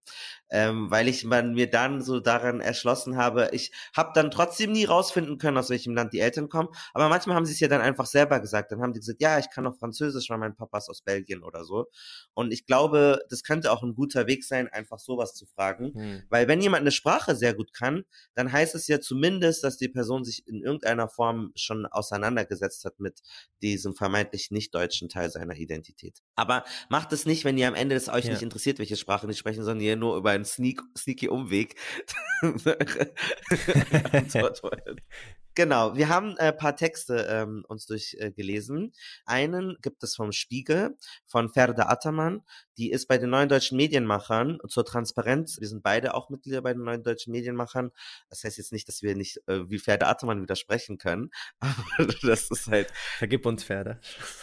[0.51, 4.84] Ähm, weil ich man, mir dann so daran erschlossen habe, ich habe dann trotzdem nie
[4.84, 7.80] rausfinden können, aus welchem Land die Eltern kommen, aber manchmal haben sie es ja dann
[7.80, 8.72] einfach selber gesagt.
[8.72, 11.43] Dann haben die gesagt, ja, ich kann noch Französisch, weil mein Papa ist aus Belgien
[11.43, 11.87] oder so.
[12.34, 15.95] Und ich glaube, das könnte auch ein guter Weg sein, einfach sowas zu fragen.
[15.95, 16.22] Hm.
[16.28, 19.89] Weil wenn jemand eine Sprache sehr gut kann, dann heißt es ja zumindest, dass die
[19.89, 23.20] Person sich in irgendeiner Form schon auseinandergesetzt hat mit
[23.62, 26.18] diesem vermeintlich nicht deutschen Teil seiner Identität.
[26.34, 28.33] Aber macht es nicht, wenn ihr am Ende es euch Ja.
[28.33, 31.77] nicht interessiert, welche Sprache die sprechen, sondern ihr nur über einen sneak, sneaky Umweg.
[35.57, 38.93] Genau, wir haben ein äh, paar Texte ähm, uns durchgelesen.
[38.93, 38.93] Äh,
[39.25, 42.43] Einen gibt es vom Spiegel von Ferda Ataman,
[42.77, 45.59] die ist bei den neuen deutschen Medienmachern zur Transparenz.
[45.59, 47.91] Wir sind beide auch Mitglieder bei den neuen deutschen Medienmachern.
[48.29, 52.51] Das heißt jetzt nicht, dass wir nicht äh, wie Ferda Ataman widersprechen können, aber das
[52.51, 52.93] ist halt.
[53.17, 53.99] Vergib uns, Ferda.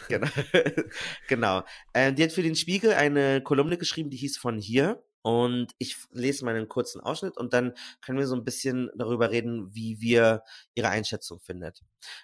[0.10, 0.28] Genau.
[1.28, 1.64] genau.
[1.94, 5.04] Äh, die hat für den Spiegel eine Kolumne geschrieben, die hieß von hier.
[5.24, 9.32] Und ich lese mal einen kurzen Ausschnitt und dann können wir so ein bisschen darüber
[9.32, 10.44] reden, wie wir
[10.76, 11.82] ihre Einschätzung findet.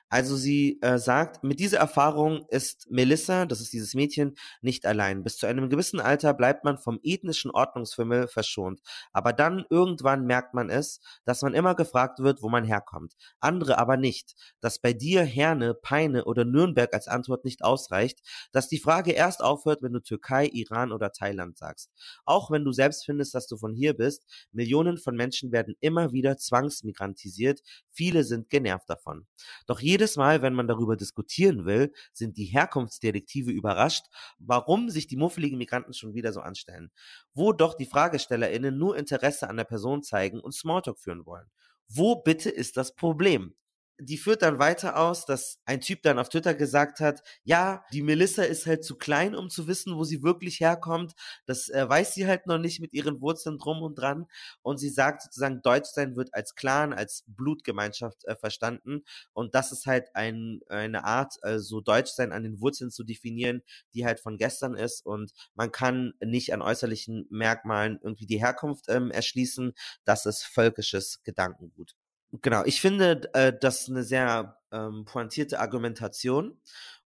[0.09, 5.23] Also sie äh, sagt, mit dieser Erfahrung ist Melissa, das ist dieses Mädchen, nicht allein.
[5.23, 8.81] Bis zu einem gewissen Alter bleibt man vom ethnischen Ordnungsfimmel verschont.
[9.13, 13.15] Aber dann irgendwann merkt man es, dass man immer gefragt wird, wo man herkommt.
[13.39, 14.35] Andere aber nicht.
[14.59, 18.19] Dass bei dir Herne, Peine oder Nürnberg als Antwort nicht ausreicht.
[18.51, 21.91] Dass die Frage erst aufhört, wenn du Türkei, Iran oder Thailand sagst.
[22.25, 24.25] Auch wenn du selbst selbst findest, dass du von hier bist.
[24.51, 27.61] Millionen von Menschen werden immer wieder zwangsmigrantisiert.
[27.91, 29.27] Viele sind genervt davon.
[29.67, 34.05] Doch jedes Mal, wenn man darüber diskutieren will, sind die Herkunftsdetektive überrascht,
[34.39, 36.91] warum sich die muffeligen Migranten schon wieder so anstellen.
[37.33, 41.45] Wo doch die FragestellerInnen nur Interesse an der Person zeigen und Smalltalk führen wollen.
[41.87, 43.55] Wo bitte ist das Problem?
[43.99, 48.01] Die führt dann weiter aus, dass ein Typ dann auf Twitter gesagt hat, ja, die
[48.01, 51.13] Melissa ist halt zu klein, um zu wissen, wo sie wirklich herkommt.
[51.45, 54.27] Das äh, weiß sie halt noch nicht mit ihren Wurzeln drum und dran.
[54.61, 59.03] Und sie sagt sozusagen, Deutschsein wird als Clan, als Blutgemeinschaft äh, verstanden.
[59.33, 63.63] Und das ist halt ein, eine Art, äh, so Deutschsein an den Wurzeln zu definieren,
[63.93, 65.05] die halt von gestern ist.
[65.05, 69.73] Und man kann nicht an äußerlichen Merkmalen irgendwie die Herkunft ähm, erschließen.
[70.05, 71.95] Das ist völkisches Gedankengut.
[72.31, 76.59] Genau, ich finde äh, das eine sehr ähm, pointierte Argumentation.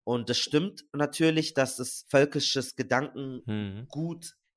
[0.04, 3.86] Und das stimmt natürlich, dass das völkisches Gedankengut mhm.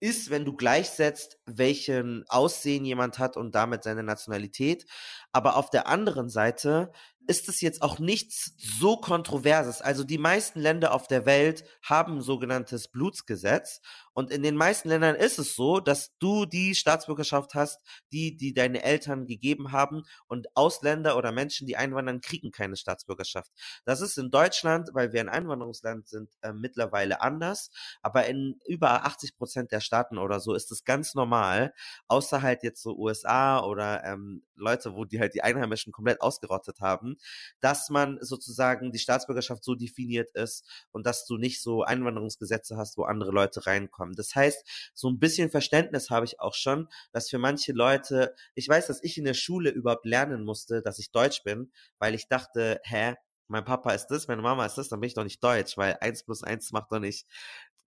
[0.01, 4.87] ist, wenn du gleichsetzt, welchen Aussehen jemand hat und damit seine Nationalität.
[5.31, 6.91] Aber auf der anderen Seite
[7.27, 9.81] ist es jetzt auch nichts so kontroverses.
[9.81, 13.81] Also die meisten Länder auf der Welt haben ein sogenanntes Blutsgesetz.
[14.13, 17.81] Und in den meisten Ländern ist es so, dass du die Staatsbürgerschaft hast,
[18.13, 20.05] die die deine Eltern gegeben haben.
[20.27, 23.51] Und Ausländer oder Menschen, die einwandern, kriegen keine Staatsbürgerschaft.
[23.85, 27.71] Das ist in Deutschland, weil wir ein Einwanderungsland sind, äh, mittlerweile anders,
[28.03, 31.75] aber in über 80 Prozent der Staaten oder so ist es ganz normal,
[32.09, 36.81] außer halt jetzt so USA oder ähm, Leute, wo die halt die Einheimischen komplett ausgerottet
[36.81, 37.16] haben,
[37.61, 42.97] dass man sozusagen die Staatsbürgerschaft so definiert ist und dass du nicht so Einwanderungsgesetze hast,
[42.97, 44.15] wo andere Leute reinkommen.
[44.15, 48.69] Das heißt, so ein bisschen Verständnis habe ich auch schon, dass für manche Leute, ich
[48.69, 52.29] weiß, dass ich in der Schule überhaupt lernen musste, dass ich Deutsch bin, weil ich
[52.29, 53.15] dachte, hä,
[53.49, 55.97] mein Papa ist das, meine Mama ist das, dann bin ich doch nicht Deutsch, weil
[56.01, 57.27] eins plus eins macht doch nicht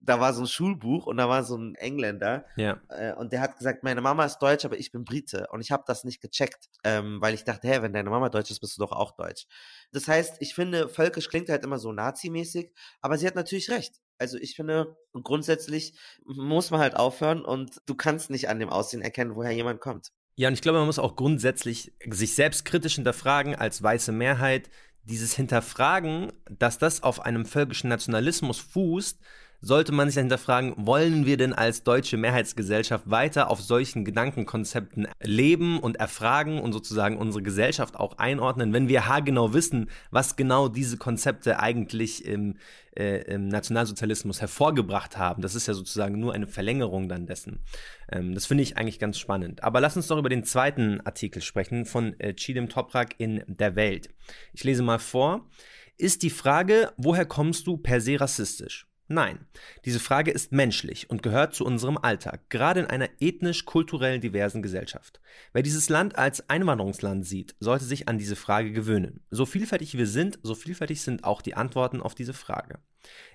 [0.02, 2.80] da war so ein Schulbuch und da war so ein Engländer ja.
[2.90, 5.72] äh, und der hat gesagt, meine Mama ist Deutsch, aber ich bin Brite und ich
[5.72, 8.78] habe das nicht gecheckt, ähm, weil ich dachte, hä, wenn deine Mama Deutsch ist, bist
[8.78, 9.46] du doch auch Deutsch.
[9.92, 12.72] Das heißt, ich finde, völkisch klingt halt immer so Nazi-mäßig,
[13.02, 13.96] aber sie hat natürlich recht.
[14.18, 19.02] Also ich finde, grundsätzlich muss man halt aufhören und du kannst nicht an dem Aussehen
[19.02, 20.12] erkennen, woher jemand kommt.
[20.36, 24.70] Ja, und ich glaube, man muss auch grundsätzlich sich selbst kritisch hinterfragen als weiße Mehrheit.
[25.04, 29.20] Dieses Hinterfragen, dass das auf einem völkischen Nationalismus fußt,
[29.62, 35.80] sollte man sich hinterfragen, wollen wir denn als deutsche Mehrheitsgesellschaft weiter auf solchen Gedankenkonzepten leben
[35.80, 40.98] und erfragen und sozusagen unsere Gesellschaft auch einordnen, wenn wir haargenau wissen, was genau diese
[40.98, 42.56] Konzepte eigentlich im,
[42.98, 45.42] äh, im Nationalsozialismus hervorgebracht haben.
[45.42, 47.60] Das ist ja sozusagen nur eine Verlängerung dann dessen.
[48.12, 49.64] Ähm, das finde ich eigentlich ganz spannend.
[49.64, 53.76] Aber lass uns doch über den zweiten Artikel sprechen von äh, Chidem Toprak in Der
[53.76, 54.10] Welt.
[54.54, 55.50] Ich lese mal vor.
[55.98, 58.89] Ist die Frage, woher kommst du, per se rassistisch?
[59.12, 59.48] Nein,
[59.86, 65.20] diese Frage ist menschlich und gehört zu unserem Alltag, gerade in einer ethnisch-kulturell diversen Gesellschaft.
[65.52, 69.22] Wer dieses Land als Einwanderungsland sieht, sollte sich an diese Frage gewöhnen.
[69.32, 72.78] So vielfältig wir sind, so vielfältig sind auch die Antworten auf diese Frage.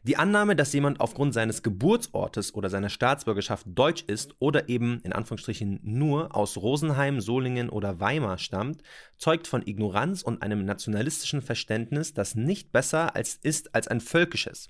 [0.07, 5.15] Die Annahme, dass jemand aufgrund seines Geburtsortes oder seiner Staatsbürgerschaft deutsch ist oder eben in
[5.15, 8.83] Anführungsstrichen nur aus Rosenheim, Solingen oder Weimar stammt,
[9.17, 14.69] zeugt von Ignoranz und einem nationalistischen Verständnis, das nicht besser als ist als ein völkisches.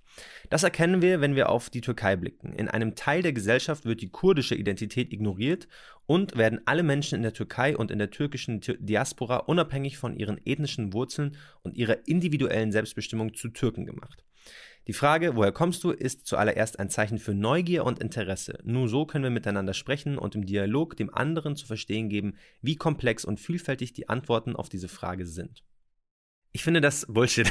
[0.50, 2.52] Das erkennen wir, wenn wir auf die Türkei blicken.
[2.52, 5.66] In einem Teil der Gesellschaft wird die kurdische Identität ignoriert
[6.06, 10.40] und werden alle Menschen in der Türkei und in der türkischen Diaspora unabhängig von ihren
[10.44, 14.24] ethnischen Wurzeln und ihrer individuellen Selbstbestimmung zu Türken gemacht.
[14.86, 18.58] Die Frage, woher kommst du, ist zuallererst ein Zeichen für Neugier und Interesse.
[18.64, 22.76] Nur so können wir miteinander sprechen und im Dialog dem anderen zu verstehen geben, wie
[22.76, 25.62] komplex und vielfältig die Antworten auf diese Frage sind.
[26.56, 27.50] Ich finde das Bullshit.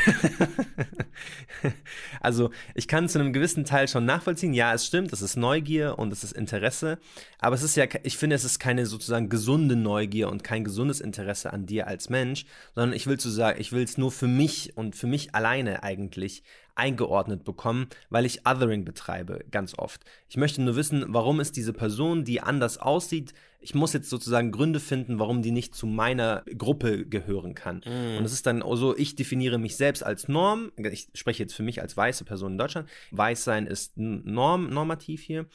[2.22, 4.54] also, ich kann zu einem gewissen Teil schon nachvollziehen.
[4.54, 7.00] Ja, es stimmt, es ist Neugier und es ist Interesse.
[7.40, 11.02] Aber es ist ja, ich finde, es ist keine sozusagen gesunde Neugier und kein gesundes
[11.02, 14.28] Interesse an dir als Mensch, sondern ich will zu sagen, ich will es nur für
[14.28, 16.44] mich und für mich alleine eigentlich
[16.76, 20.02] eingeordnet bekommen, weil ich Othering betreibe, ganz oft.
[20.30, 24.52] Ich möchte nur wissen, warum ist diese Person, die anders aussieht, ich muss jetzt sozusagen
[24.52, 27.78] Gründe finden, warum die nicht zu meiner Gruppe gehören kann.
[27.86, 28.18] Mm.
[28.18, 30.74] Und es ist dann so, ich definiere mich selbst als Norm.
[30.76, 32.90] Ich spreche jetzt für mich als weiße Person in Deutschland.
[33.12, 35.46] Weiß sein ist Norm, normativ hier.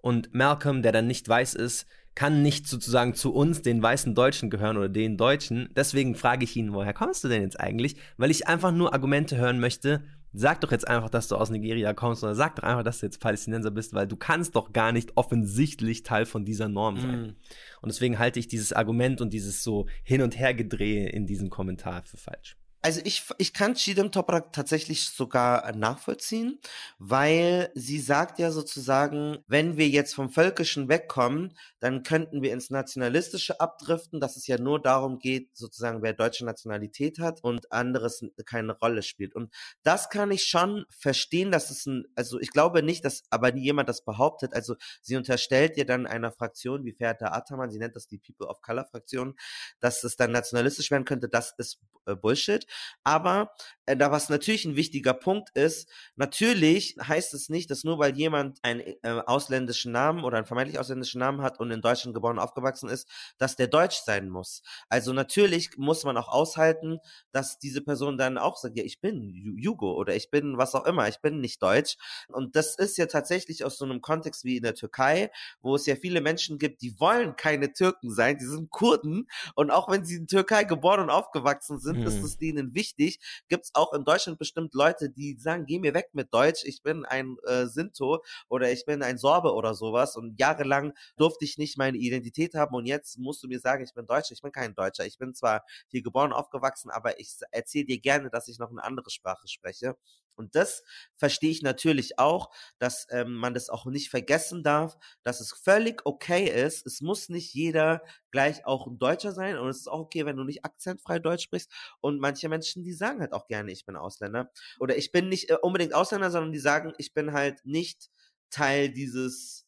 [0.00, 4.48] Und Malcolm, der dann nicht weiß ist, kann nicht sozusagen zu uns, den weißen Deutschen,
[4.48, 5.68] gehören oder den Deutschen.
[5.76, 7.96] Deswegen frage ich ihn, woher kommst du denn jetzt eigentlich?
[8.16, 10.02] Weil ich einfach nur Argumente hören möchte,
[10.32, 13.06] Sag doch jetzt einfach, dass du aus Nigeria kommst oder sag doch einfach, dass du
[13.06, 17.22] jetzt Palästinenser bist, weil du kannst doch gar nicht offensichtlich Teil von dieser Norm sein.
[17.22, 17.36] Mm.
[17.80, 22.02] Und deswegen halte ich dieses Argument und dieses so Hin- und Hergedrehe in diesem Kommentar
[22.02, 22.56] für falsch.
[22.86, 26.60] Also ich, ich kann Chidem Toprak tatsächlich sogar nachvollziehen,
[27.00, 32.70] weil sie sagt ja sozusagen, wenn wir jetzt vom Völkischen wegkommen, dann könnten wir ins
[32.70, 38.24] Nationalistische abdriften, dass es ja nur darum geht, sozusagen, wer deutsche Nationalität hat und anderes
[38.44, 39.34] keine Rolle spielt.
[39.34, 43.52] Und das kann ich schon verstehen, dass es ein, also ich glaube nicht, dass aber
[43.56, 44.54] jemand das behauptet.
[44.54, 48.46] Also sie unterstellt ihr dann einer Fraktion wie Ferda Ataman, sie nennt das die People
[48.46, 49.34] of Color Fraktion,
[49.80, 52.64] dass es dann nationalistisch werden könnte, das ist äh, Bullshit.
[53.04, 53.52] Aber
[53.86, 58.16] äh, da was natürlich ein wichtiger Punkt ist, natürlich heißt es nicht, dass nur weil
[58.16, 58.96] jemand einen äh,
[59.26, 63.08] ausländischen Namen oder einen vermeintlich ausländischen Namen hat und in Deutschland geboren und aufgewachsen ist,
[63.38, 64.62] dass der deutsch sein muss.
[64.88, 66.98] Also natürlich muss man auch aushalten,
[67.32, 70.84] dass diese Person dann auch sagt, ja, ich bin Jugo oder ich bin was auch
[70.84, 71.96] immer, ich bin nicht deutsch.
[72.28, 75.86] Und das ist ja tatsächlich aus so einem Kontext wie in der Türkei, wo es
[75.86, 80.04] ja viele Menschen gibt, die wollen keine Türken sein, die sind Kurden und auch wenn
[80.04, 82.06] sie in Türkei geboren und aufgewachsen sind, hm.
[82.06, 83.18] ist es denen wichtig.
[83.48, 86.82] Gibt es auch in Deutschland bestimmt Leute, die sagen, geh mir weg mit Deutsch, ich
[86.82, 91.58] bin ein äh, Sinto oder ich bin ein Sorbe oder sowas und jahrelang durfte ich
[91.58, 94.32] nicht meine Identität haben und jetzt musst du mir sagen, ich bin Deutscher.
[94.32, 95.06] Ich bin kein Deutscher.
[95.06, 98.82] Ich bin zwar hier geboren, aufgewachsen, aber ich erzähle dir gerne, dass ich noch eine
[98.84, 99.96] andere Sprache spreche.
[100.36, 100.82] Und das
[101.16, 106.04] verstehe ich natürlich auch, dass ähm, man das auch nicht vergessen darf, dass es völlig
[106.04, 106.86] okay ist.
[106.86, 110.36] Es muss nicht jeder gleich auch ein Deutscher sein und es ist auch okay, wenn
[110.36, 111.72] du nicht akzentfrei Deutsch sprichst.
[112.00, 114.50] Und manche Menschen, die sagen halt auch gerne, ich bin Ausländer.
[114.78, 118.10] Oder ich bin nicht äh, unbedingt Ausländer, sondern die sagen, ich bin halt nicht
[118.50, 119.65] Teil dieses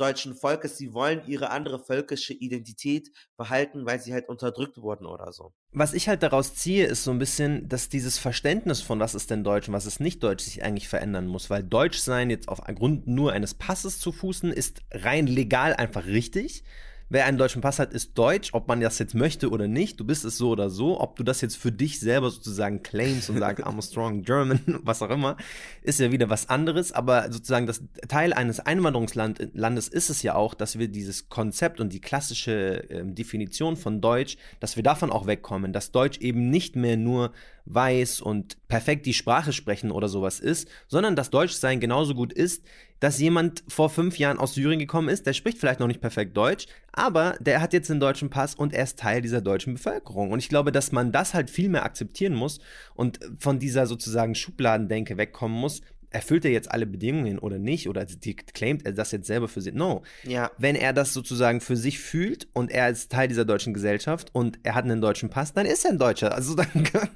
[0.00, 5.32] deutschen Volkes, sie wollen ihre andere völkische Identität behalten, weil sie halt unterdrückt wurden oder
[5.32, 5.52] so.
[5.72, 9.30] Was ich halt daraus ziehe, ist so ein bisschen, dass dieses Verständnis von was ist
[9.30, 12.48] denn Deutsch und was ist nicht Deutsch sich eigentlich verändern muss, weil Deutsch sein jetzt
[12.48, 16.64] auf Grund nur eines Passes zu fußen ist rein legal einfach richtig
[17.08, 19.98] wer einen deutschen Pass hat, ist deutsch, ob man das jetzt möchte oder nicht.
[19.98, 21.00] Du bist es so oder so.
[21.00, 24.60] Ob du das jetzt für dich selber sozusagen claimst und sagst, I'm a strong German,
[24.82, 25.36] was auch immer,
[25.82, 26.92] ist ja wieder was anderes.
[26.92, 31.92] Aber sozusagen das Teil eines Einwanderungslandes ist es ja auch, dass wir dieses Konzept und
[31.92, 36.76] die klassische äh, Definition von Deutsch, dass wir davon auch wegkommen, dass Deutsch eben nicht
[36.76, 37.32] mehr nur
[37.74, 42.64] weiß und perfekt die Sprache sprechen oder sowas ist, sondern dass Deutschsein genauso gut ist,
[43.00, 46.36] dass jemand vor fünf Jahren aus Syrien gekommen ist, der spricht vielleicht noch nicht perfekt
[46.36, 50.32] Deutsch, aber der hat jetzt einen deutschen Pass und er ist Teil dieser deutschen Bevölkerung.
[50.32, 52.58] Und ich glaube, dass man das halt viel mehr akzeptieren muss
[52.94, 58.04] und von dieser sozusagen Schubladendenke wegkommen muss, erfüllt er jetzt alle Bedingungen oder nicht oder
[58.04, 59.74] die claimt er das jetzt selber für sich.
[59.74, 60.02] No.
[60.24, 60.50] Ja.
[60.58, 64.58] Wenn er das sozusagen für sich fühlt und er ist Teil dieser deutschen Gesellschaft und
[64.62, 66.34] er hat einen deutschen Pass, dann ist er ein Deutscher.
[66.34, 67.10] Also dann können,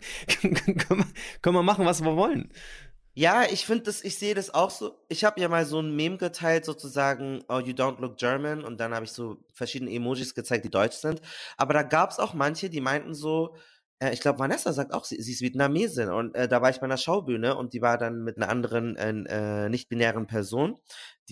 [0.78, 2.50] können, können wir machen, was wir wollen.
[3.14, 4.98] Ja, ich finde das, ich sehe das auch so.
[5.08, 8.64] Ich habe ja mal so ein Meme geteilt, sozusagen, oh, you don't look German.
[8.64, 11.20] Und dann habe ich so verschiedene Emojis gezeigt, die deutsch sind.
[11.58, 13.54] Aber da gab es auch manche, die meinten so,
[14.10, 16.08] ich glaube, Vanessa sagt auch, sie, sie, ist Vietnamesin.
[16.08, 18.96] Und äh, da war ich bei einer Schaubühne und die war dann mit einer anderen
[18.96, 20.76] äh, nicht-binären Person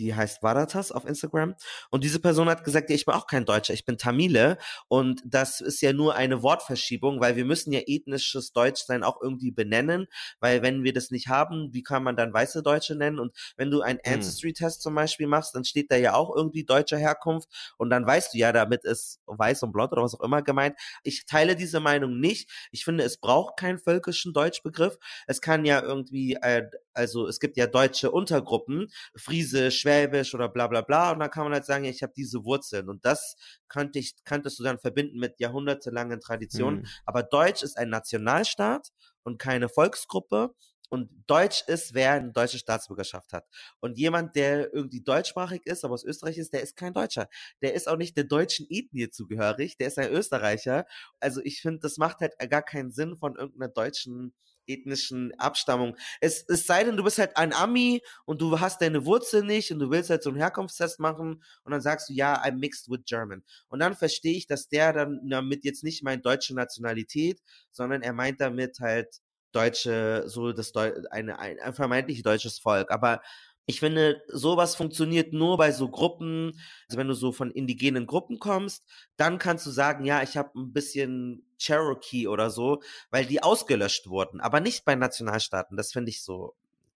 [0.01, 1.55] die heißt Varatas auf Instagram.
[1.91, 4.57] Und diese Person hat gesagt, ja, ich bin auch kein Deutscher, ich bin Tamile.
[4.89, 9.51] Und das ist ja nur eine Wortverschiebung, weil wir müssen ja ethnisches Deutschsein auch irgendwie
[9.51, 10.07] benennen,
[10.41, 13.19] weil wenn wir das nicht haben, wie kann man dann weiße Deutsche nennen?
[13.19, 14.15] Und wenn du einen hm.
[14.15, 18.33] Ancestry-Test zum Beispiel machst, dann steht da ja auch irgendwie deutscher Herkunft und dann weißt
[18.35, 20.77] du ja, damit ist weiß und blond oder was auch immer gemeint.
[21.03, 22.51] Ich teile diese Meinung nicht.
[22.73, 24.97] Ich finde, es braucht keinen völkischen Deutschbegriff.
[25.27, 26.63] Es kann ja irgendwie, äh,
[26.95, 29.90] also es gibt ja deutsche Untergruppen, Friese, Schwäbisch
[30.35, 31.13] oder bla bla bla.
[31.13, 32.89] Und dann kann man halt sagen, ja, ich habe diese Wurzeln.
[32.89, 33.37] Und das
[33.69, 36.81] könnte ich, könntest du dann verbinden mit jahrhundertelangen Traditionen.
[36.81, 36.87] Mhm.
[37.07, 38.89] Aber Deutsch ist ein Nationalstaat
[39.23, 40.55] und keine Volksgruppe.
[40.93, 43.47] Und Deutsch ist, wer eine deutsche Staatsbürgerschaft hat.
[43.79, 47.29] Und jemand, der irgendwie deutschsprachig ist, aber aus Österreich ist, der ist kein Deutscher.
[47.63, 50.87] Der ist auch nicht der deutschen Ethnie zugehörig, der ist ein Österreicher.
[51.21, 54.35] Also ich finde, das macht halt gar keinen Sinn von irgendeiner deutschen
[54.73, 55.97] ethnischen Abstammung.
[56.21, 59.73] Es, es sei denn, du bist halt ein Ami und du hast deine Wurzel nicht
[59.73, 62.91] und du willst halt so einen Herkunftstest machen und dann sagst du, ja, I'm mixed
[62.91, 63.43] with German.
[63.69, 67.41] Und dann verstehe ich, dass der dann damit jetzt nicht meint deutsche Nationalität,
[67.71, 69.21] sondern er meint damit halt
[69.53, 72.91] deutsche, so das Deu eine, ein, ein vermeintlich deutsches Volk.
[72.91, 73.21] Aber
[73.67, 76.59] ich finde, sowas funktioniert nur bei so Gruppen,
[76.89, 78.85] also wenn du so von indigenen Gruppen kommst,
[79.17, 84.09] dann kannst du sagen, ja, ich habe ein bisschen Cherokee oder so, weil die ausgelöscht
[84.09, 85.77] wurden, aber nicht bei Nationalstaaten.
[85.77, 86.55] Das finde ich so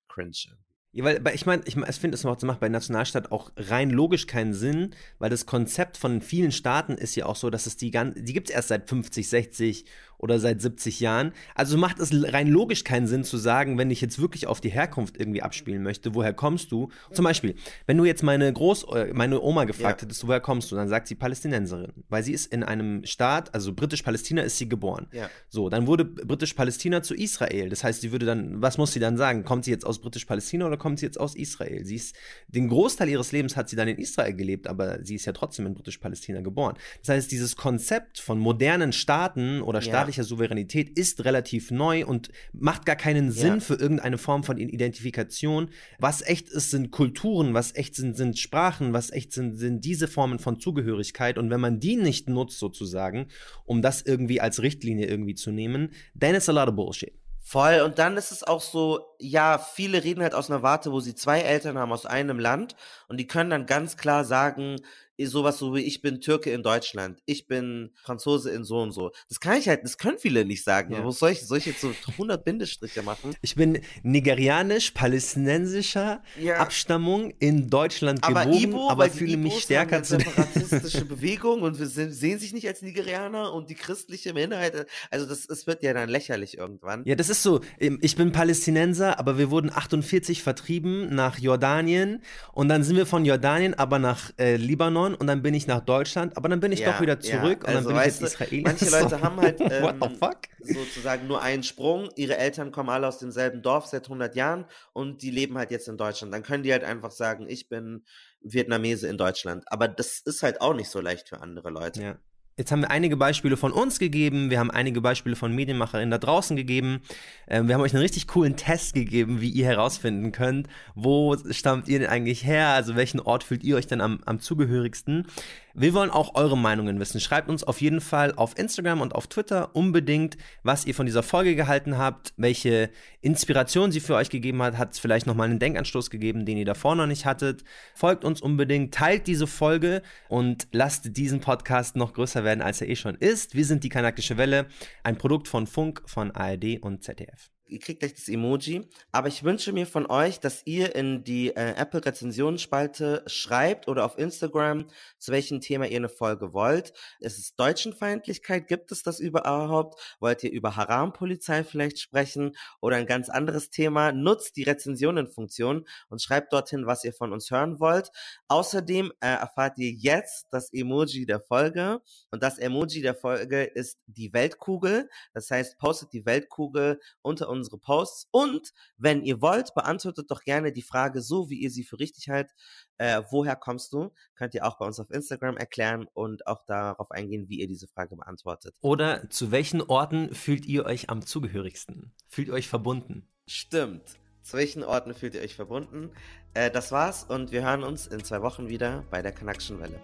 [0.08, 0.56] cringe.
[0.94, 4.52] Ja, weil, ich meine, ich, ich finde, es macht bei Nationalstaat auch rein logisch keinen
[4.52, 8.14] Sinn, weil das Konzept von vielen Staaten ist ja auch so, dass es die ganz,
[8.20, 9.86] die gibt es erst seit 50, 60
[10.22, 11.32] oder seit 70 Jahren.
[11.54, 14.70] Also macht es rein logisch keinen Sinn zu sagen, wenn ich jetzt wirklich auf die
[14.70, 16.90] Herkunft irgendwie abspielen möchte, woher kommst du?
[17.12, 17.56] Zum Beispiel,
[17.86, 20.06] wenn du jetzt meine Groß, äh, meine Oma gefragt ja.
[20.06, 23.74] hättest, woher kommst du, dann sagt sie Palästinenserin, weil sie ist in einem Staat, also
[23.74, 25.08] britisch-Palästina ist sie geboren.
[25.12, 25.28] Ja.
[25.48, 27.68] So, dann wurde britisch-Palästina zu Israel.
[27.68, 29.44] Das heißt, sie würde dann, was muss sie dann sagen?
[29.44, 31.84] Kommt sie jetzt aus britisch-Palästina oder kommt sie jetzt aus Israel?
[31.84, 32.14] Sie ist,
[32.46, 35.66] den Großteil ihres Lebens hat sie dann in Israel gelebt, aber sie ist ja trotzdem
[35.66, 36.76] in britisch-Palästina geboren.
[37.00, 42.30] Das heißt, dieses Konzept von modernen Staaten oder staatlichen staatlicher Souveränität ist relativ neu und
[42.52, 43.60] macht gar keinen Sinn ja.
[43.60, 45.70] für irgendeine Form von Identifikation.
[45.98, 50.08] Was echt ist, sind Kulturen, was echt sind, sind Sprachen, was echt sind, sind diese
[50.08, 51.38] Formen von Zugehörigkeit.
[51.38, 53.28] Und wenn man die nicht nutzt, sozusagen,
[53.64, 57.12] um das irgendwie als Richtlinie irgendwie zu nehmen, then it's a lot of bullshit.
[57.44, 57.80] Voll.
[57.80, 61.14] Und dann ist es auch so, ja, viele reden halt aus einer Warte, wo sie
[61.14, 62.76] zwei Eltern haben aus einem Land
[63.08, 64.76] und die können dann ganz klar sagen,
[65.18, 69.10] sowas so wie ich bin Türke in Deutschland, ich bin Franzose in so und so.
[69.28, 70.94] Das kann ich halt, das können viele nicht sagen.
[70.94, 71.10] Ja.
[71.10, 73.34] Soll, ich, soll ich jetzt so 100 Bindestriche machen?
[73.42, 76.56] Ich bin nigerianisch-palästinensischer ja.
[76.56, 81.86] Abstammung in Deutschland aber geboren, Ibo, aber fühle mich stärker zu separatistische Bewegung und wir
[81.86, 86.08] sehen sich nicht als Nigerianer und die christliche Minderheit, also das, das wird ja dann
[86.08, 87.04] lächerlich irgendwann.
[87.04, 92.22] Ja, das ist so, ähm, ich bin Palästinenser, aber wir wurden 48 vertrieben nach Jordanien
[92.52, 95.66] und dann sind wir von Jordanien aber nach äh, Libanon Libanon und dann bin ich
[95.66, 97.68] nach Deutschland, aber dann bin ich ja, doch wieder zurück ja.
[97.68, 98.62] also, und dann bin ich jetzt Israeli.
[98.62, 100.16] Manche Leute haben halt ähm,
[100.60, 102.10] sozusagen nur einen Sprung.
[102.16, 105.88] Ihre Eltern kommen alle aus demselben Dorf seit 100 Jahren und die leben halt jetzt
[105.88, 106.32] in Deutschland.
[106.32, 108.04] Dann können die halt einfach sagen, ich bin
[108.40, 109.64] Vietnamese in Deutschland.
[109.66, 112.02] Aber das ist halt auch nicht so leicht für andere Leute.
[112.02, 112.18] Ja.
[112.56, 116.18] Jetzt haben wir einige Beispiele von uns gegeben, wir haben einige Beispiele von Medienmacherinnen da
[116.18, 117.00] draußen gegeben.
[117.48, 121.88] Ähm, wir haben euch einen richtig coolen Test gegeben, wie ihr herausfinden könnt, wo stammt
[121.88, 125.26] ihr denn eigentlich her, also welchen Ort fühlt ihr euch denn am, am zugehörigsten.
[125.74, 127.20] Wir wollen auch eure Meinungen wissen.
[127.20, 131.22] Schreibt uns auf jeden Fall auf Instagram und auf Twitter unbedingt, was ihr von dieser
[131.22, 134.76] Folge gehalten habt, welche Inspiration sie für euch gegeben hat.
[134.76, 137.64] Hat es vielleicht nochmal einen Denkanstoß gegeben, den ihr davor noch nicht hattet.
[137.94, 142.88] Folgt uns unbedingt, teilt diese Folge und lasst diesen Podcast noch größer werden, als er
[142.88, 143.54] eh schon ist.
[143.54, 144.66] Wir sind die Kanakische Welle,
[145.04, 148.88] ein Produkt von Funk, von ARD und ZDF ihr kriegt gleich das Emoji.
[149.10, 154.04] Aber ich wünsche mir von euch, dass ihr in die äh, Apple Rezensionsspalte schreibt oder
[154.04, 154.86] auf Instagram,
[155.18, 156.92] zu welchem Thema ihr eine Folge wollt.
[157.20, 158.68] Ist es Deutschenfeindlichkeit?
[158.68, 160.00] Gibt es das überhaupt?
[160.20, 164.12] Wollt ihr über Haram-Polizei vielleicht sprechen oder ein ganz anderes Thema?
[164.12, 168.10] Nutzt die Rezensionenfunktion und schreibt dorthin, was ihr von uns hören wollt.
[168.48, 172.00] Außerdem äh, erfahrt ihr jetzt das Emoji der Folge.
[172.30, 175.08] Und das Emoji der Folge ist die Weltkugel.
[175.32, 178.28] Das heißt, postet die Weltkugel unter uns unsere Posts.
[178.32, 182.28] Und wenn ihr wollt, beantwortet doch gerne die Frage so, wie ihr sie für richtig
[182.28, 182.52] haltet.
[182.98, 184.10] Äh, woher kommst du?
[184.34, 187.86] Könnt ihr auch bei uns auf Instagram erklären und auch darauf eingehen, wie ihr diese
[187.86, 188.74] Frage beantwortet.
[188.80, 192.12] Oder zu welchen Orten fühlt ihr euch am zugehörigsten?
[192.28, 193.28] Fühlt ihr euch verbunden?
[193.46, 194.02] Stimmt.
[194.42, 196.10] Zu welchen Orten fühlt ihr euch verbunden?
[196.54, 200.00] Äh, das war's und wir hören uns in zwei Wochen wieder bei der Connection Welle.